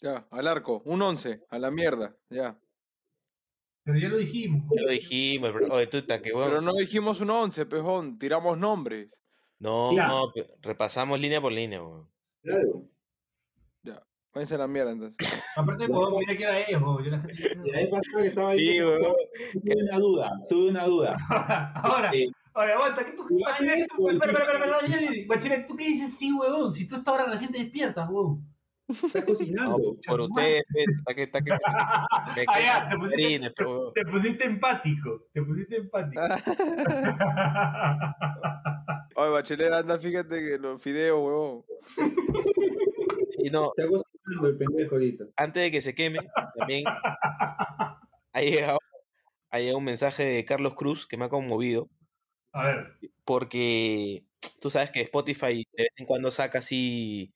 [0.03, 2.59] Ya, al arco, un 11, a la mierda, ya.
[3.85, 4.65] Pero ya lo dijimos.
[4.75, 5.67] Ya lo dijimos, bro.
[5.75, 6.49] Oye, tú, ta, que bueno.
[6.49, 9.11] Pero no dijimos un 11, pejón, tiramos nombres.
[9.59, 10.33] No, no,
[10.63, 11.83] repasamos línea por línea.
[11.83, 12.09] weón.
[12.43, 12.85] Claro.
[14.33, 15.17] Váyanse a la mierda entonces.
[15.57, 16.81] Aparte, pues, mira que era ellos.
[17.05, 19.03] yo la gente- Y vez pasada que estaba ahí, Sí, weón.
[19.53, 21.17] tuve una duda, tuve una duda.
[21.75, 23.05] Ahora, Eh, ahora, aguanta.
[23.05, 26.73] ¿qué tú, Bachelet, tú- espera, espera, espera, Bachelet, ¿tú qué dices sí, huevón?
[26.75, 28.47] Si tú esta hora recién te despiertas, huevón.
[28.89, 29.97] Estás No, cocinando.
[30.07, 31.51] por ustedes, pe, ta que, ta que,
[32.49, 33.51] Ah, ya, te pusiste,
[33.95, 35.27] te pusiste empático.
[35.33, 36.21] Te pusiste empático.
[39.17, 41.65] Oye, Bachelet, anda, fíjate que los fideos, huevón.
[43.31, 45.25] Sí, no, Está el pendejo ahorita.
[45.37, 46.19] antes de que se queme,
[46.57, 46.85] también
[48.33, 48.79] ha llegado,
[49.51, 51.89] ha llegado un mensaje de Carlos Cruz que me ha conmovido,
[52.53, 52.93] A ver.
[53.25, 54.25] porque
[54.61, 57.33] tú sabes que Spotify de vez en cuando saca así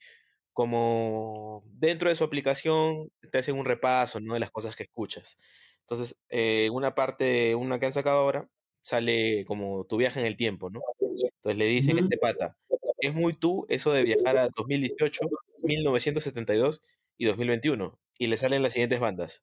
[0.52, 4.34] como dentro de su aplicación te hacen un repaso, ¿no?
[4.34, 5.38] de las cosas que escuchas.
[5.80, 8.48] Entonces, eh, una parte, una que han sacado ahora,
[8.80, 10.80] sale como tu viaje en el tiempo, ¿no?
[11.00, 12.56] Entonces le dicen este pata,
[13.00, 15.20] es muy tú eso de viajar a 2018,
[15.64, 16.82] 1972
[17.16, 17.98] y 2021.
[18.18, 19.42] Y le salen las siguientes bandas.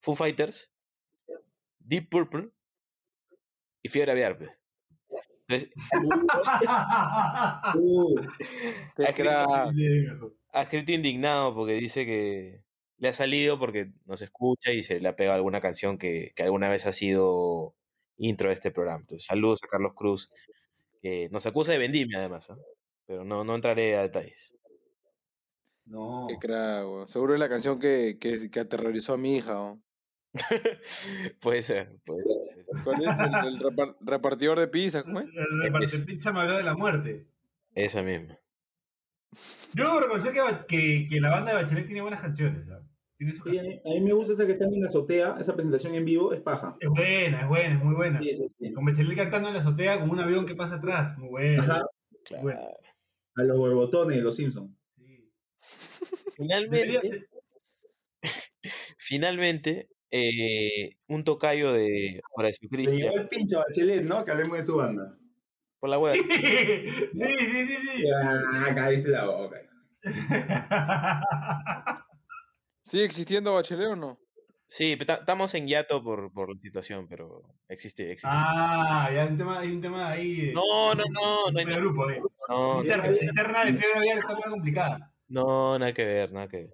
[0.00, 0.70] Foo Fighters,
[1.80, 2.50] Deep Purple
[3.82, 4.38] y Fiebre Aviar.
[5.48, 5.70] Entonces,
[7.74, 8.20] Uh,
[10.52, 12.62] ha escrito, indignado porque dice que
[12.98, 16.42] le ha salido porque nos escucha y se le ha pegado alguna canción que, que
[16.42, 17.74] alguna vez ha sido
[18.16, 19.00] intro de este programa.
[19.00, 20.30] Entonces, saludos a Carlos Cruz,
[21.00, 22.58] que nos acusa de vendimia además, ¿ah?
[23.06, 24.54] pero no, no entraré a detalles.
[25.84, 26.26] No.
[26.28, 27.06] Qué crack.
[27.08, 29.82] Seguro es la canción que, que, que aterrorizó a mi hija, huevón.
[31.40, 32.66] puede ser, puede ser.
[32.84, 33.08] ¿Cuál es?
[33.08, 35.26] El, el repar- repartidor de pizza, ¿cómo es?
[35.26, 37.26] El reparte pizza me habló de la muerte.
[37.74, 38.38] Esa misma.
[39.74, 42.66] Yo debo reconocer que, que, que la banda de Bachelet tiene buenas canciones.
[42.66, 42.84] ¿sabes?
[43.18, 45.36] Tiene sus sí, a, mí, a mí me gusta esa que está en la azotea,
[45.40, 46.76] esa presentación en vivo, es paja.
[46.80, 48.20] Es buena, es buena, es muy buena.
[48.20, 48.72] Sí, sí, sí.
[48.72, 51.16] Con Bachelet cantando en la azotea con un avión que pasa atrás.
[51.18, 51.62] Muy buena.
[51.62, 51.86] Ajá,
[52.24, 52.42] Claro.
[52.44, 52.60] Bueno.
[53.36, 54.70] a los borbotones de los Simpsons.
[56.36, 57.26] Finalmente,
[58.98, 64.24] finalmente, eh, un tocayo de Horacio Le llegó Cristian, el pincho a Bachelet, ¿no?
[64.24, 65.16] Que hablemos de su banda.
[65.80, 66.14] por la web.
[66.32, 68.04] sí, sí, sí, sí.
[68.14, 69.60] Ah, cállese la boca.
[72.84, 74.18] ¿Sigue existiendo Bachelet o no?
[74.66, 78.28] Sí, estamos en hiato por, por la situación, pero existe, existe.
[78.30, 80.46] Ah, ya hay un tema, hay un tema ahí.
[80.46, 82.18] de- No, no, no, no hay grupo ahí.
[82.48, 85.11] No, Interna, interna de fiebre está muy complicada.
[85.32, 86.70] No, nada que ver, nada que ver.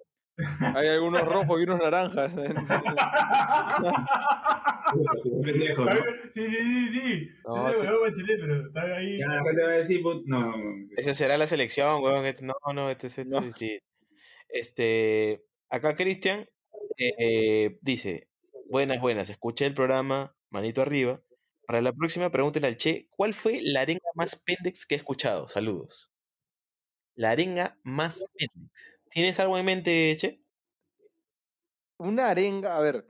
[0.75, 2.33] Hay algunos rojos y unos naranjas.
[5.43, 5.91] pendejo, ¿no?
[6.33, 7.29] Sí, sí, sí, sí.
[7.45, 7.87] No, Ese sí.
[7.87, 9.19] huevón Bachelet, pero está ahí.
[9.19, 10.87] Ya la gente va a decir, put- no, no, no.
[10.97, 12.25] Esa será la selección, weón.
[12.25, 13.41] este- no, no, este es este, No.
[14.49, 16.49] Este, acá Cristian
[16.97, 18.27] eh, dice,
[18.69, 21.21] buenas, buenas, escuché el programa, manito arriba.
[21.67, 25.47] Para la próxima, pregúntenle al Che, ¿cuál fue la arenga más pendex que he escuchado?
[25.47, 26.09] Saludos.
[27.15, 28.99] La arenga más pendex.
[29.09, 30.41] ¿Tienes algo en mente, Che?
[31.97, 33.09] Una arenga, a ver.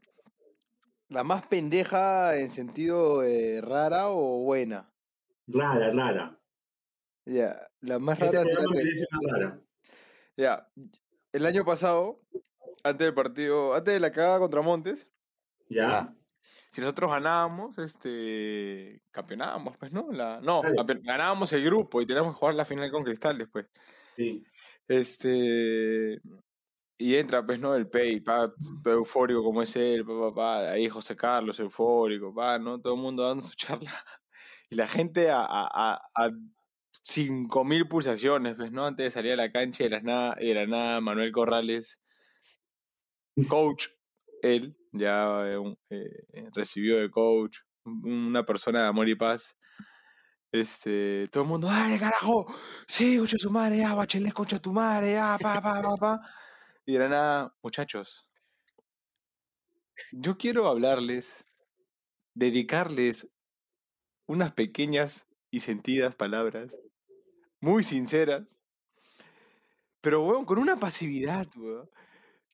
[1.10, 4.92] La más pendeja en sentido eh, rara o buena.
[5.48, 6.40] Rara, rara.
[7.26, 9.62] Ya, la más Este la una rara.
[10.38, 10.72] Ya,
[11.34, 12.22] el año pasado,
[12.84, 15.10] antes del partido, antes de la cagada contra Montes,
[15.70, 16.16] ¿Ya?
[16.72, 20.12] Si nosotros ganábamos, este, campeonábamos, pues, ¿no?
[20.12, 20.62] La, no,
[21.04, 23.66] ganábamos el grupo y teníamos que jugar la final con Cristal después.
[24.16, 24.44] Sí.
[24.88, 26.20] Este,
[26.98, 27.76] y entra, pues, ¿no?
[27.76, 28.54] El Pei, pa,
[28.84, 32.80] todo eufórico como es él, pa, pa, pa, ahí José Carlos, eufórico, pa, ¿no?
[32.80, 33.92] Todo el mundo dando su charla.
[34.70, 36.30] Y la gente a, a, a, a
[37.04, 38.86] 5.000 pulsaciones, pues, ¿no?
[38.86, 42.00] Antes de salir a la cancha, de la nada, de la nada Manuel Corrales,
[43.48, 43.88] coach,
[44.44, 49.56] él, ya eh, un- eh, recibió de coach, un- una persona de amor y paz.
[50.52, 52.48] Este, todo el mundo, dale carajo,
[52.88, 56.20] sí, concha su madre, ya, bachelet, concha tu madre, ya, pa, pa, pa, pa.
[56.86, 58.28] Y de nada, muchachos,
[60.12, 61.44] yo quiero hablarles,
[62.36, 63.32] dedicarles
[64.28, 66.78] unas pequeñas y sentidas palabras,
[67.62, 68.60] muy sinceras,
[70.02, 71.90] pero, weón, con una pasividad, weón,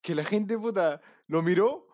[0.02, 1.88] que la gente, puta, lo miró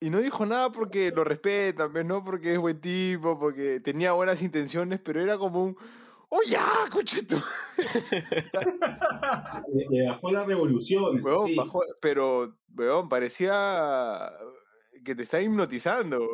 [0.00, 4.12] y no dijo nada porque lo respetan, pues, no porque es buen tipo, porque tenía
[4.12, 5.76] buenas intenciones, pero era como un,
[6.30, 7.36] ¡oh ya, cucheto!
[9.72, 11.22] Le, le bajó la revolución.
[11.22, 11.56] Weón, sí.
[11.56, 14.32] bajó- pero, weón, parecía
[15.04, 16.24] que te está hipnotizando.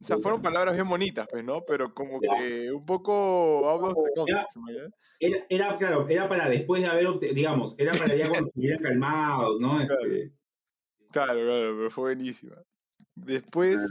[0.00, 1.64] O sea, fueron palabras bien bonitas, pues, ¿no?
[1.66, 3.62] Pero como que un poco.
[5.18, 9.60] Era, era, claro, era para después de haber, digamos, era para ya cuando estuvieran calmados,
[9.60, 9.78] ¿no?
[9.82, 10.32] Este,
[11.10, 12.56] Claro, claro, pero fue buenísima.
[13.24, 13.82] Después,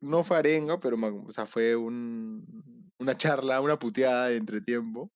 [0.00, 0.96] no fue arenga, pero
[1.26, 5.10] o sea, fue un, una charla, una puteada de entretiempo.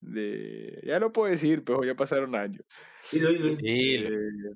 [0.00, 2.64] De, ya no puedo decir, pero ya pasaron años.
[3.12, 4.54] Lo- Sí, lo- Eh,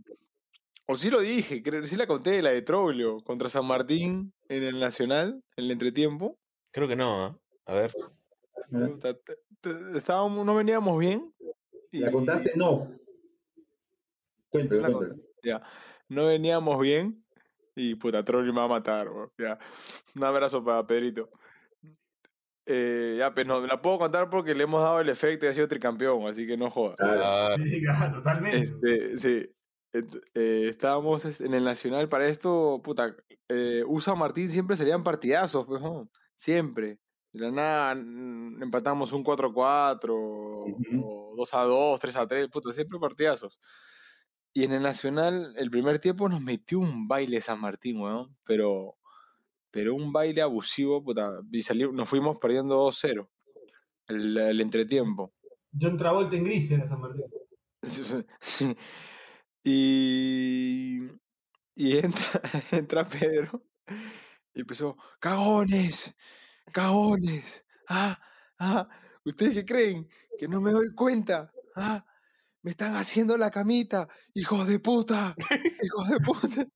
[0.86, 4.62] o sí lo dije, creo, sí la conté, la de Troglio contra San Martín en
[4.62, 6.38] el Nacional, en el entretiempo.
[6.70, 7.24] creo que no.
[7.24, 7.38] ¿ah?
[7.66, 7.94] A ver.
[9.94, 11.32] Estábamos, no veníamos bien.
[11.92, 12.52] ¿La y- contaste?
[12.56, 12.86] No.
[14.50, 15.22] Cuéntalo, La cuéntalo.
[15.42, 15.62] Ya,
[16.08, 17.23] no veníamos bien.
[17.74, 19.58] Y puta, Trollio me va a matar, weón, Ya.
[20.14, 21.30] Un abrazo para Pedrito.
[22.66, 25.52] Eh, ya, pues no, la puedo contar porque le hemos dado el efecto y ha
[25.52, 26.96] sido tricampeón, así que no joda.
[26.96, 27.22] Claro.
[27.24, 28.58] Ah, totalmente.
[28.58, 29.50] Este, sí.
[29.92, 33.14] Eh, estábamos en el Nacional para esto, puta,
[33.48, 36.10] eh, USA Martín siempre serían partidazos, pues, ¿no?
[36.34, 36.98] Siempre.
[37.32, 43.60] De la nada empatamos un 4-4, o 2-2, 3-3, puta, siempre partidazos.
[44.54, 48.96] Y en el Nacional, el primer tiempo nos metió un baile San Martín, weón, pero,
[49.72, 51.60] pero un baile abusivo, puta, y
[51.92, 53.28] nos fuimos perdiendo 2-0
[54.08, 55.34] el, el entretiempo.
[55.78, 57.24] John Travolta en gris era San Martín.
[58.40, 58.76] Sí.
[59.64, 61.00] Y,
[61.74, 62.40] y entra,
[62.70, 63.64] entra Pedro
[64.54, 66.14] y empezó, cagones,
[66.70, 68.18] cagones, ah,
[68.58, 68.88] ah,
[69.24, 70.08] ¿ustedes qué creen?
[70.38, 72.04] Que no me doy cuenta, ah,
[72.64, 75.36] me están haciendo la camita, hijos de puta,
[75.82, 76.66] hijos de puta,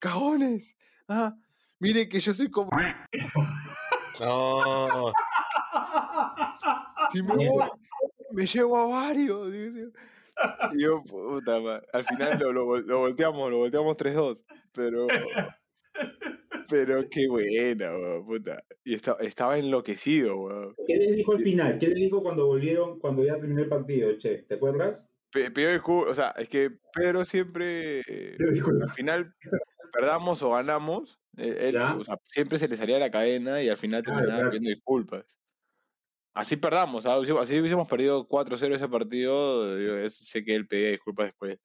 [0.00, 0.76] cagones,
[1.06, 1.36] ah,
[1.78, 2.68] mire que yo soy como,
[4.18, 5.12] no.
[7.10, 7.68] si me voy,
[8.32, 9.54] me llevo a varios.
[10.72, 11.60] Y yo, puta,
[11.92, 15.06] al final lo, lo volteamos, lo volteamos 3-2, pero...
[16.70, 18.62] Pero qué buena, weón, puta.
[18.84, 20.74] Y esta- estaba enloquecido, weón.
[20.86, 21.78] ¿Qué les dijo al final?
[21.78, 24.42] ¿Qué les dijo cuando volvieron, cuando ya terminó el partido, che?
[24.42, 25.08] ¿Te acuerdas?
[25.32, 29.34] Pe- Pidió disculpas, o sea, es que Pedro siempre, al final,
[29.92, 31.94] perdamos o ganamos, eh, él, Ya.
[31.96, 34.50] o sea, siempre se le salía la cadena y al final Claro, terminaba claro.
[34.50, 35.24] pidiendo disculpas.
[36.34, 37.18] Así perdamos, ¿ah?
[37.24, 41.58] Si- así hubiésemos perdido 4-0 ese partido, yo sé que él pedía disculpas después.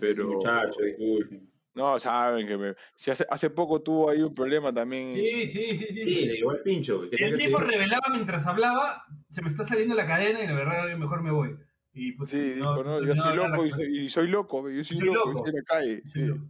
[0.00, 1.50] Pero- Muchacho, disculpen.
[1.74, 2.74] No, saben que me...
[2.96, 5.14] Si hace, hace poco tuvo ahí un problema también.
[5.14, 6.04] Sí, sí, sí, sí.
[6.04, 7.02] Sí, le llegó el pincho.
[7.08, 10.96] que El tipo revelaba mientras hablaba, se me está saliendo la cadena y la verdad
[10.96, 11.56] mejor me voy.
[11.92, 14.68] Y pues, Sí, no- dijo, no, no yo soy loco y soy, y soy loco,
[14.70, 15.48] yo soy, Soy loco, loco.
[15.48, 16.02] y la calle.
[16.04, 16.26] Sí, sí.
[16.26, 16.44] loco.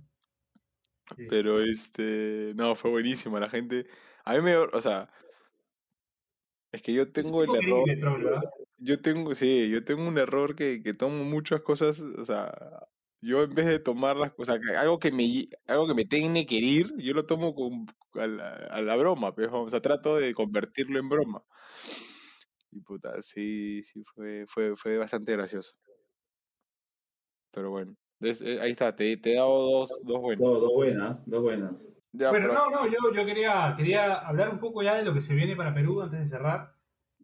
[1.16, 1.26] Sí.
[1.28, 3.86] Pero este, no, fue buenísima la gente.
[4.24, 5.10] A mí me, o sea,
[6.72, 7.84] es que yo tengo el error,
[8.78, 12.52] yo tengo, sí, yo tengo un error que, que tomo muchas cosas, o sea,
[13.20, 16.46] yo en vez de tomar las cosas, que algo que me, algo que me tiene
[16.46, 20.16] que herir, yo lo tomo con, a, la, a la broma, pues, o sea, trato
[20.16, 21.42] de convertirlo en broma.
[22.72, 25.74] Y puta, sí, sí, fue, fue, fue bastante gracioso.
[27.52, 30.44] Pero bueno, es- ahí está, te, te he dado dos, dos buenos.
[30.46, 31.72] Dos, dos buenas, dos buenas.
[32.12, 35.12] Ya, Bueno, pero- no, no, yo, yo quería, quería hablar un poco ya de lo
[35.14, 36.74] que se viene para Perú antes de cerrar.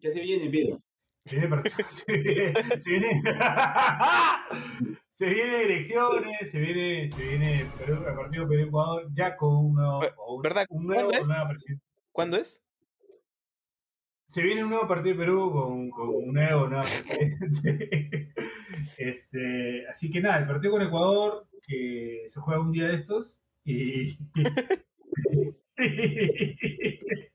[0.00, 0.80] ¿Qué se viene, Piero?
[1.24, 1.72] Se viene, part-
[2.82, 3.22] se viene,
[5.16, 10.00] se viene, elecciones, se viene, se viene Perú, el partido Perú-Ecuador ya con un nuevo,
[10.28, 10.66] un- ¿verdad?
[10.70, 11.78] un nuevo, ¿Cuándo es?
[12.12, 12.62] ¿Cuándo es?
[14.28, 18.32] Se viene un nuevo partido de Perú con, con un nuevo, nuevo presidente.
[18.98, 23.36] Este, así que nada, el partido con Ecuador, que se juega un día de estos,
[23.64, 24.18] y.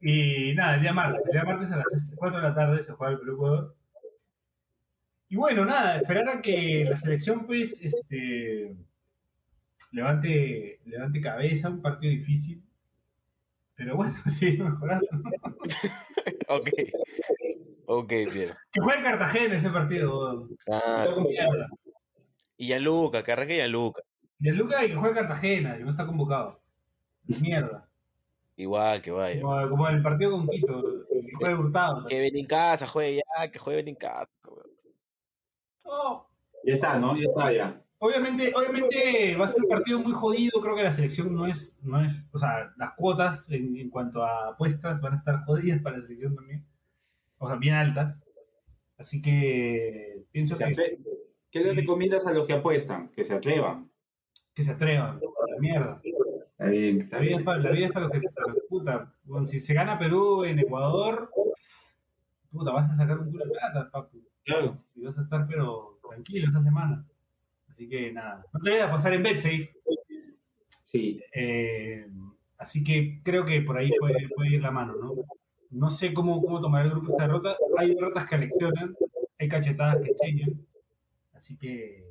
[0.00, 1.22] y nada, el día martes.
[1.26, 1.86] El día martes a las
[2.16, 3.76] 4 de la tarde se juega el Perú-Ecuador.
[5.32, 8.76] Y bueno, nada, esperar a que la selección, pues, este.
[9.90, 12.62] Levante, levante cabeza, un partido difícil.
[13.74, 15.06] Pero bueno, sí, mejorando.
[16.48, 16.68] Ok.
[17.86, 18.50] Ok, bien.
[18.72, 20.50] Que juegue Cartagena ese partido.
[20.70, 21.06] Ah,
[22.58, 24.02] y Gianluca, que arranque Gianluca.
[24.38, 26.60] Y el Luca y que juegue Cartagena, y no está convocado.
[27.40, 27.88] Mierda.
[28.56, 29.40] Igual que vaya.
[29.40, 32.06] Como, como el partido con Quito, que juegue Hurtado.
[32.06, 34.28] Que ven en casa, juegue ya, que juegue en casa.
[34.46, 34.71] weón.
[35.84, 36.26] Oh,
[36.64, 37.16] Ya está, ¿no?
[37.16, 37.82] Ya está, ya.
[37.98, 40.60] Obviamente, obviamente va a ser un partido muy jodido.
[40.60, 44.24] Creo que la selección no es, no es, o sea, las cuotas en, en cuanto
[44.24, 46.66] a apuestas van a estar jodidas para la selección también.
[47.38, 48.18] O sea, bien altas.
[48.98, 50.98] Así que pienso Se que,
[51.50, 53.10] ¿Qué le recomiendas a los que apuestan?
[53.10, 53.90] Que se atrevan.
[54.54, 55.20] que se atrevan.
[55.20, 56.00] La mierda.
[56.02, 59.12] Está bien, está La vida, es para, la vida es para los que los puta.
[59.24, 61.30] Bueno, si se gana Perú en Ecuador,
[62.50, 64.22] puta, vas a sacar un culo de plata, papu.
[64.44, 64.78] Claro.
[64.94, 67.04] Y vas a estar, pero tranquilo esta semana.
[67.68, 68.44] Así que nada.
[68.52, 69.74] No te vayas a pasar en BetSafe.
[70.82, 71.20] Sí.
[71.34, 72.06] Eh,
[72.58, 75.14] así que creo que por ahí puede, puede ir la mano, ¿no?
[75.70, 77.56] No sé cómo, cómo tomar el grupo esta derrota.
[77.78, 78.94] Hay derrotas que aleccionan,
[79.38, 80.66] hay cachetadas que enseñan.
[81.32, 82.04] Así que,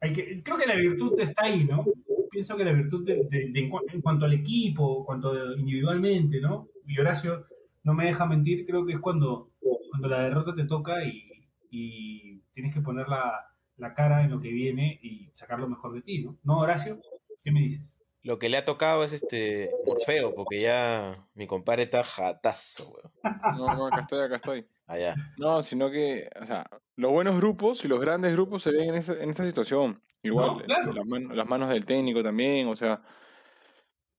[0.00, 0.42] hay que.
[0.42, 1.84] Creo que la virtud está ahí, ¿no?
[2.30, 6.40] Pienso que la virtud de, de- de en, cua- en cuanto al equipo, cuanto individualmente,
[6.40, 6.68] ¿no?
[6.86, 7.46] Y Horacio
[7.84, 9.50] no me deja mentir, creo que es cuando,
[9.94, 11.30] cuando la derrota te toca y,
[11.70, 15.94] y tienes que poner la, la cara en lo que viene y sacar lo mejor
[15.94, 16.36] de ti, ¿no?
[16.42, 17.00] ¿No, Horacio?
[17.44, 17.80] ¿Qué me dices?
[18.22, 23.12] Lo que le ha tocado es este Morfeo, porque ya mi compadre está jatazo, weón.
[23.56, 24.66] No, no, acá estoy, acá estoy.
[24.86, 25.14] Allá.
[25.36, 26.66] No, sino que, o sea,
[26.96, 30.00] los buenos grupos y los grandes grupos se ven en esta, en esta situación.
[30.22, 30.92] Igual, No, claro.
[30.92, 33.02] las, man- las manos del técnico también, o sea,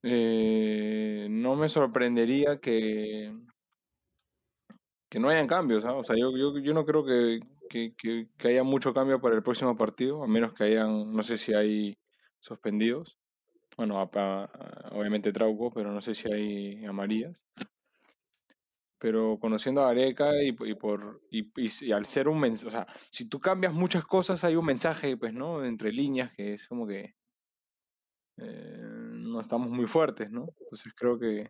[0.03, 3.33] eh, no me sorprendería que,
[5.15, 5.93] que no hayan cambios, ¿ah?
[5.93, 7.39] O sea, yo, yo, yo no creo que,
[7.69, 11.37] que, que- haya mucho cambio para el próximo partido, a menos que hayan, no sé
[11.37, 11.97] si hay
[12.41, 13.17] suspendidos.
[13.77, 14.01] Bueno,
[14.91, 17.41] obviamente Trauco, pero no sé si hay amarillas
[18.97, 21.51] pero conociendo a Areca y, por y,
[21.85, 25.17] y al ser un mensaje, o sea, si tú cambias muchas cosas hay un mensaje,
[25.17, 25.63] pues, ¿no?
[25.65, 27.15] Entre líneas que es como que
[28.37, 28.79] eh,
[29.13, 30.47] no estamos muy fuertes, ¿no?
[30.59, 31.49] Entonces creo que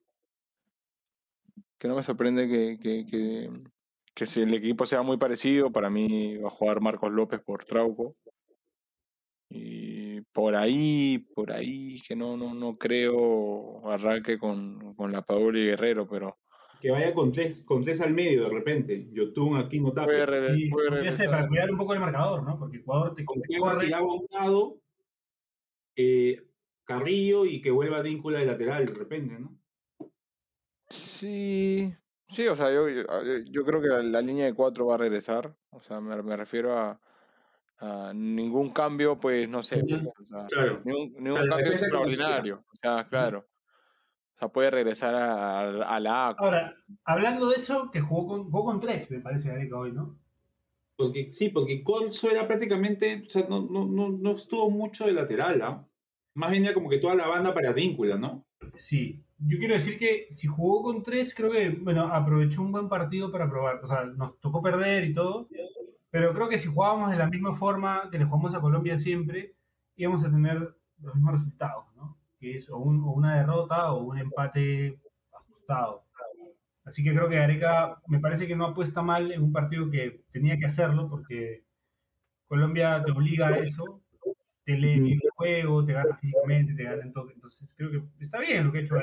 [1.85, 3.51] que no me sorprende que, que, que,
[4.15, 7.63] que si el equipo sea muy parecido, para mí va a jugar Marcos López por
[7.63, 8.15] Trauco.
[9.51, 15.59] Y por ahí, por ahí, que no, no, no creo arranque con, con la Paola
[15.59, 16.39] y Guerrero, pero
[16.81, 19.07] Que vaya con tres, con tres al medio de repente.
[19.11, 21.29] Yotun, aquí no regresar.
[21.29, 22.57] para cuidar un poco el marcador, ¿no?
[22.57, 23.91] Porque Ecuador te, Con te corre.
[24.01, 24.79] un lado,
[25.95, 26.41] eh,
[26.83, 29.55] Carrillo y que vuelva Víncula de lateral de repente, ¿no?
[31.15, 31.93] Sí,
[32.27, 34.95] sí, o sea, yo, yo, a- yo creo que la, la línea de cuatro va
[34.95, 35.55] a regresar.
[35.71, 36.99] O sea, me, me refiero a,
[37.79, 40.81] a ningún cambio, pues, no sé, pues, o sea, Claro.
[40.83, 42.55] ningún, ningún Claro, la cambio extraordinario.
[42.67, 43.47] O sea, claro.
[44.35, 46.35] O sea, puede regresar a, a- a la A.
[46.37, 50.17] Ahora, hablando de eso, que jugó con, jugó con tres, me parece, Gareca hoy, ¿no?
[50.97, 55.13] Porque, sí, porque Corso era prácticamente, o sea, no, no, no, no estuvo mucho de
[55.13, 55.87] lateral, ¿ah?
[56.35, 58.45] Más bien era como que toda la banda para Víncula, ¿no?
[58.77, 59.24] Sí.
[59.47, 63.31] Yo quiero decir que si jugó con tres, creo que, bueno, aprovechó un buen partido
[63.31, 63.83] para probar.
[63.83, 65.47] O sea, nos tocó perder y todo.
[66.11, 69.55] Pero creo que si jugábamos de la misma forma que le jugamos a Colombia siempre,
[69.97, 70.57] íbamos a tener
[71.01, 72.17] los mismos resultados, ¿no?
[72.39, 74.99] Que es o, un- o una derrota o un empate
[75.33, 76.03] ajustado.
[76.85, 80.21] Así que creo que Areca me parece que no apuesta mal en un partido que
[80.31, 81.63] tenía que hacerlo porque
[82.47, 84.01] Colombia te obliga a eso,
[84.65, 87.29] te lee bien el juego, te gana físicamente, te gana en todo.
[87.31, 88.95] Entonces creo que está bien lo que ha hecho.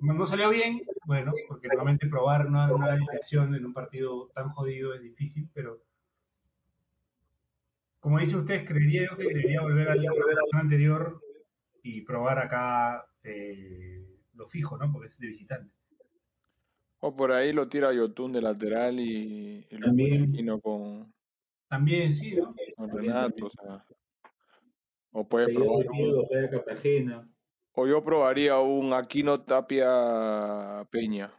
[0.00, 4.92] No salió bien, bueno, porque realmente probar una, una elección en un partido tan jodido
[4.92, 5.80] es difícil, pero
[8.00, 10.04] como dice usted, creería yo que debería volver al
[10.52, 11.22] anterior
[11.82, 14.04] y probar acá eh,
[14.34, 14.92] lo fijo, ¿no?
[14.92, 15.72] Porque es de visitante.
[16.98, 21.14] O por ahí lo tira Yotun de lateral y, y lo con,
[21.68, 22.54] También, sí, ¿no?
[22.76, 23.50] con También, Renato.
[23.50, 23.72] también.
[23.72, 23.86] O, sea,
[25.14, 27.28] o puede probar un- Cartagena.
[27.72, 31.32] o yo probaría un Aquino Tapia Peña.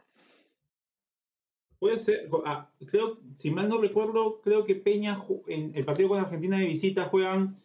[1.78, 6.18] Puede ser, ah, creo, si mal no recuerdo, creo que Peña en el partido con
[6.20, 7.62] Argentina de visita juegan.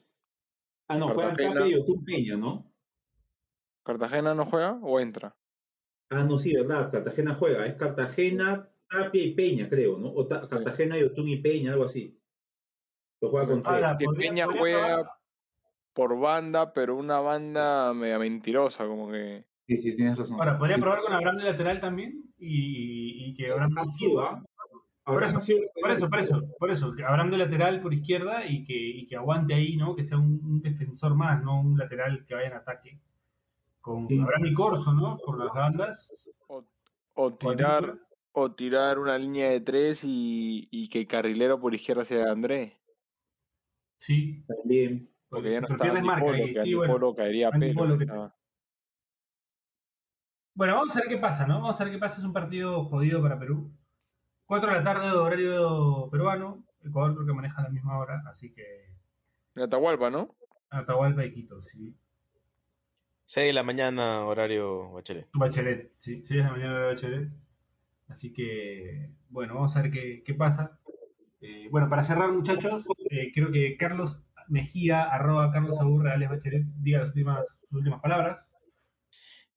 [0.89, 1.35] Ah, no, juegan.
[1.35, 2.69] Tapia y Otún Peña, ¿no?
[3.83, 5.33] ¿Cartagena no juega o entra?
[6.09, 7.65] Ah, no, sí, verdad, Cartagena juega.
[7.65, 10.11] Es Cartagena, Tapia y Peña, creo, ¿no?
[10.13, 12.19] O Ta- Cartagena y Otún y Peña, algo así.
[13.21, 13.81] Lo juega con tres.
[14.05, 15.20] Podría- Peña juega probar-
[15.93, 19.45] por banda, pero una banda media mentirosa, como que.
[19.67, 20.37] Sí, sí, tienes razón.
[20.39, 24.43] Ahora, podría probar con Abraham de lateral también y, y que Abraham Ha sido, ¿ah?
[25.03, 25.39] Ahora eso,
[25.81, 29.07] Por eso, por eso, por eso, que Abraham de lateral por izquierda y que, y
[29.07, 29.95] que aguante ahí, ¿no?
[29.95, 32.99] Que sea un, un defensor más, no un lateral que vaya en ataque.
[33.81, 34.19] Con Sí.
[34.19, 35.17] Abraham y Corso, ¿no?
[35.17, 36.07] Por las bandas.
[36.47, 36.63] O,
[37.15, 37.97] o tirar,
[38.31, 42.77] o tirar una línea de tres y, y que el carrilero por izquierda sea André.
[43.97, 44.43] Sí.
[44.47, 45.09] También.
[45.31, 46.93] Porque ya no está Antipolo, que sí, bueno.
[46.93, 47.97] Antipolo caería a pelo.
[47.97, 48.35] que- estaba.
[50.53, 51.61] Bueno, vamos a ver qué pasa, ¿no?
[51.61, 52.17] Vamos a ver qué pasa.
[52.19, 53.71] Es un partido jodido para Perú.
[54.45, 56.65] 4 de la tarde, horario peruano.
[56.83, 58.63] Ecuador creo que maneja la misma hora, así que
[59.55, 60.35] En Atahualpa, ¿no?
[60.69, 61.95] Atahualpa y Quito, sí.
[63.25, 65.29] 6 de la mañana, horario Bachelet.
[65.33, 67.29] Bachelet, sí, 6 de la mañana de Bachelet.
[68.09, 70.77] Así que, bueno, vamos a ver qué, qué pasa.
[71.39, 74.21] Eh, bueno, para cerrar, muchachos, eh, creo que Carlos
[74.51, 78.45] Mejía, arroba Carlos Aburre, Alex Bachelet, diga las últimas, sus últimas palabras.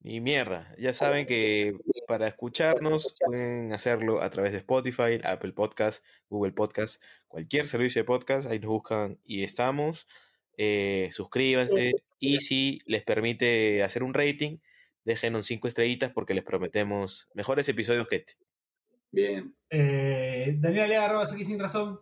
[0.07, 6.05] Y mierda, ya saben que para escucharnos pueden hacerlo a través de Spotify, Apple Podcast,
[6.29, 10.07] Google Podcast, cualquier servicio de podcast, ahí nos buscan y estamos.
[10.59, 14.59] Eh, suscríbanse y si les permite hacer un rating,
[15.05, 18.35] déjenos cinco estrellitas porque les prometemos mejores episodios que este.
[19.11, 19.55] Bien.
[19.71, 22.01] Eh, Daniel Alea, arroba aquí sin razón.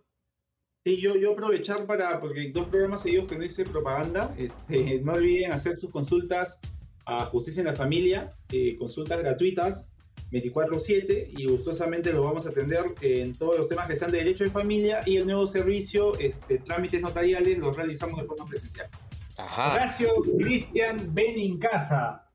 [0.85, 5.13] Sí, yo, yo aprovechar para, porque dos programas seguidos que no hice propaganda, este, no
[5.13, 6.61] olviden hacer sus consultas
[7.07, 9.93] a Justicia en la Familia, eh, consultas gratuitas,
[10.33, 14.45] 24-7, y gustosamente lo vamos a atender en todos los temas que sean de derecho
[14.45, 18.89] de familia y el nuevo servicio, este, trámites notariales, los realizamos de forma presencial.
[19.37, 19.75] Ajá.
[19.75, 22.29] Horacio Cristian Benincasa.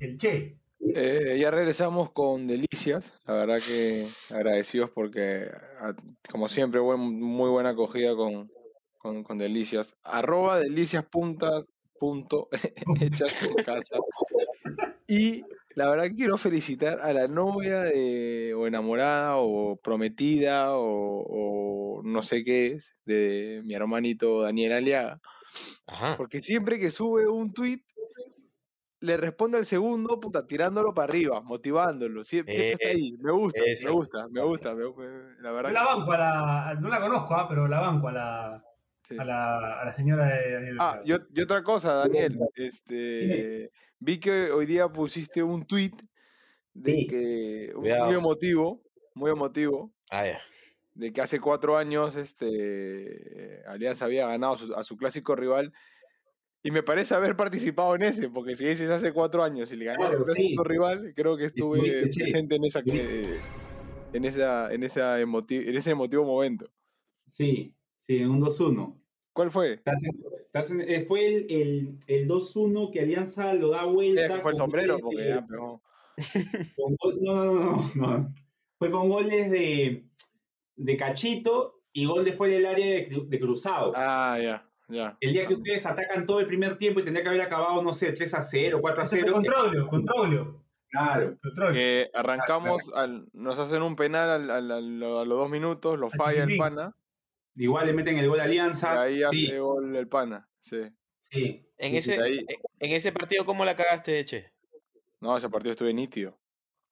[0.00, 0.58] El Che.
[0.94, 3.12] Eh, ya regresamos con Delicias.
[3.26, 5.48] La verdad que agradecidos porque,
[5.80, 5.94] a-
[6.30, 8.50] como siempre, muy buena acogida con,
[8.98, 9.96] con, con Delicias.
[10.02, 11.64] Arroba delicias punta
[11.98, 12.48] punto
[13.00, 13.96] hechas en casa.
[15.06, 15.42] Y
[15.74, 21.24] la verdad que quiero felicitar a la novia de, o enamorada o prometida o,
[21.98, 25.20] o no sé qué es de mi hermanito Daniel Aliaga.
[25.86, 26.16] Ajá.
[26.16, 27.80] Porque siempre que sube un tweet,
[29.04, 32.20] le responde al segundo, puta, tirándolo para arriba, motivándolo.
[32.22, 33.12] Sie- Siempre, está ahí.
[33.20, 33.86] Me gusta, Eso.
[33.88, 34.74] me gusta, me gusta.
[34.74, 36.74] me- me- la verdad Yo la banco a la.
[36.80, 38.64] No la conozco, ah, pero la banco a la,
[39.02, 39.16] sí.
[39.18, 40.76] a la, a la señora de Daniel.
[40.80, 42.38] Ah, y, ot- y otra cosa, Daniel.
[42.54, 45.92] Este, vi que hoy día pusiste un tweet
[46.72, 47.06] de Sí.
[47.06, 48.06] que Cuidado.
[48.06, 48.82] muy emotivo,
[49.14, 50.40] muy emotivo, Ah, ya.
[50.94, 55.72] de que hace cuatro años este, Alianza había ganado su- a su clásico rival.
[56.66, 59.84] Y me parece haber participado en ese, porque si dices hace cuatro años y le
[59.84, 60.68] ganó a Claro, clásico sí.
[60.68, 62.20] rival, creo que estuve che.
[62.24, 63.36] presente en esa que-
[64.14, 66.70] en esa, en esa emoti- en ese emotivo momento.
[67.28, 68.98] Sí, sí, en un 2-1.
[69.34, 69.74] ¿Cuál fue?
[69.74, 73.92] Estás en- estás en- eh, fue el, el, el 2-1 que Alianza lo da Eh,
[73.92, 74.36] vuelta.
[74.36, 75.82] que fue el sombrero, porque ya pegó.
[76.76, 78.34] con no, no, no, no.
[78.78, 80.06] Fue con goles de,
[80.76, 83.92] de Cachito y gol de fuera del área de, de cruzado.
[83.96, 85.16] Ah, ya, ya.
[85.20, 87.92] El día que ustedes atacan todo el primer tiempo y tendría que haber acabado, no
[87.92, 89.32] sé, 3 a 0, 4 a Ese fue 0.
[89.34, 90.64] Controlio, controlio.
[90.90, 91.36] Claro.
[91.42, 91.72] controlio.
[91.74, 96.06] Que arrancamos, al- nos hacen un penal al- al- al- a los dos minutos, lo
[96.06, 96.92] Al falla el pana,
[97.56, 99.00] Igual le meten el gol a y Alianza.
[99.00, 100.48] ahí hace Sí, gol el pana.
[100.60, 100.82] Sí.
[101.20, 101.68] sí.
[101.78, 102.46] En Sí, ese, en-
[102.80, 104.52] en ese partido, ¿cómo la cagaste, Che?
[105.20, 106.38] No, ese partido estuve nítido.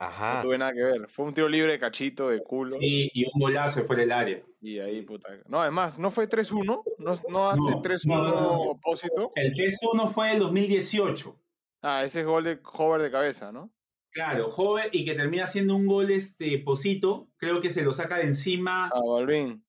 [0.03, 0.43] No Ajá.
[0.43, 1.09] tuve nada que ver.
[1.09, 2.73] Fue un tiro libre de cachito, de culo.
[2.73, 4.43] Sí, y un golazo de fuera del área.
[4.61, 5.29] Y ahí, puta.
[5.47, 6.83] No, además, no fue 3-1.
[6.99, 8.61] No, no hace No, 3-1 no, no, no.
[8.73, 9.33] opósito.
[9.37, 11.39] El 3-1 fue el 2018.
[11.83, 13.73] Ah, ese es gol de Hover de cabeza, ¿no?
[14.11, 18.17] Claro, joven y que termina siendo un gol este Posito, creo que se lo saca
[18.19, 19.65] de encima Ah, Balvin.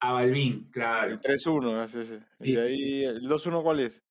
[0.00, 2.20] a Balvin, claro, El 3-1 es ese.
[2.38, 4.02] Sí, y de sí, ahí, ¿el 2-1 cuál es?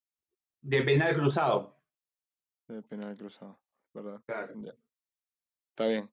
[0.62, 1.82] de penal cruzado.
[2.68, 3.60] De penal cruzado,
[3.94, 4.22] ¿verdad?
[4.28, 4.54] Claro.
[4.64, 4.74] Ya.
[5.82, 6.10] Está bien.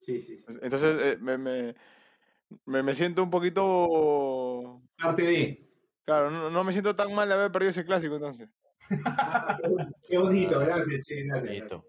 [0.00, 0.42] Sí, sí.
[0.48, 0.58] sí.
[0.62, 1.74] Entonces, eh, me, me,
[2.66, 4.82] me, me siento un poquito.
[4.98, 5.70] Parte de.
[6.04, 8.48] Claro, no, no me siento tan mal de haber perdido ese clásico entonces.
[9.04, 11.52] Ah, qué bon- qué bonito, gracias, che, gracias.
[11.52, 11.84] Listo.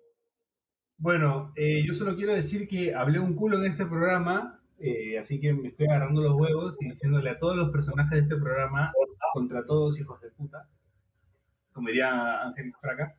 [0.98, 5.40] Bueno, eh, yo solo quiero decir que hablé un culo en este programa, eh, así
[5.40, 8.94] que me estoy agarrando los huevos y diciéndole a todos los personajes de este programa,
[9.34, 10.70] contra todos hijos de puta,
[11.74, 13.16] como diría Ángel Fraca.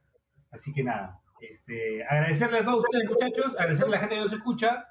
[0.53, 4.33] Así que nada, este, agradecerle a todos ustedes muchachos, agradecerle a la gente que nos
[4.33, 4.87] escucha,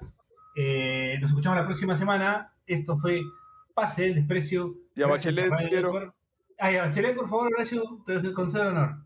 [0.54, 2.52] Eh, nos escuchamos la próxima semana.
[2.66, 3.22] Esto fue
[3.74, 4.74] Pase del Desprecio.
[4.94, 6.14] Y a Bachelet, quiero.
[6.58, 8.96] Ay, a Bachelet, por favor, Horacio, te concedo el honor.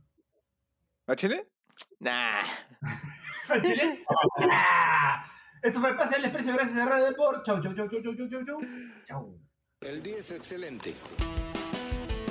[1.07, 1.49] ¿Bachelet?
[2.01, 2.43] Nah.
[3.49, 4.01] Bachelet.
[4.51, 5.25] ¡Ah!
[5.63, 6.53] Esto fue Pase del Desprecio.
[6.53, 7.47] Gracias a Radio Deport.
[7.47, 8.59] Chau, chau, chau, chau, chau, chau, chau, chau.
[9.07, 9.39] Chau.
[9.83, 10.95] El día es excelente.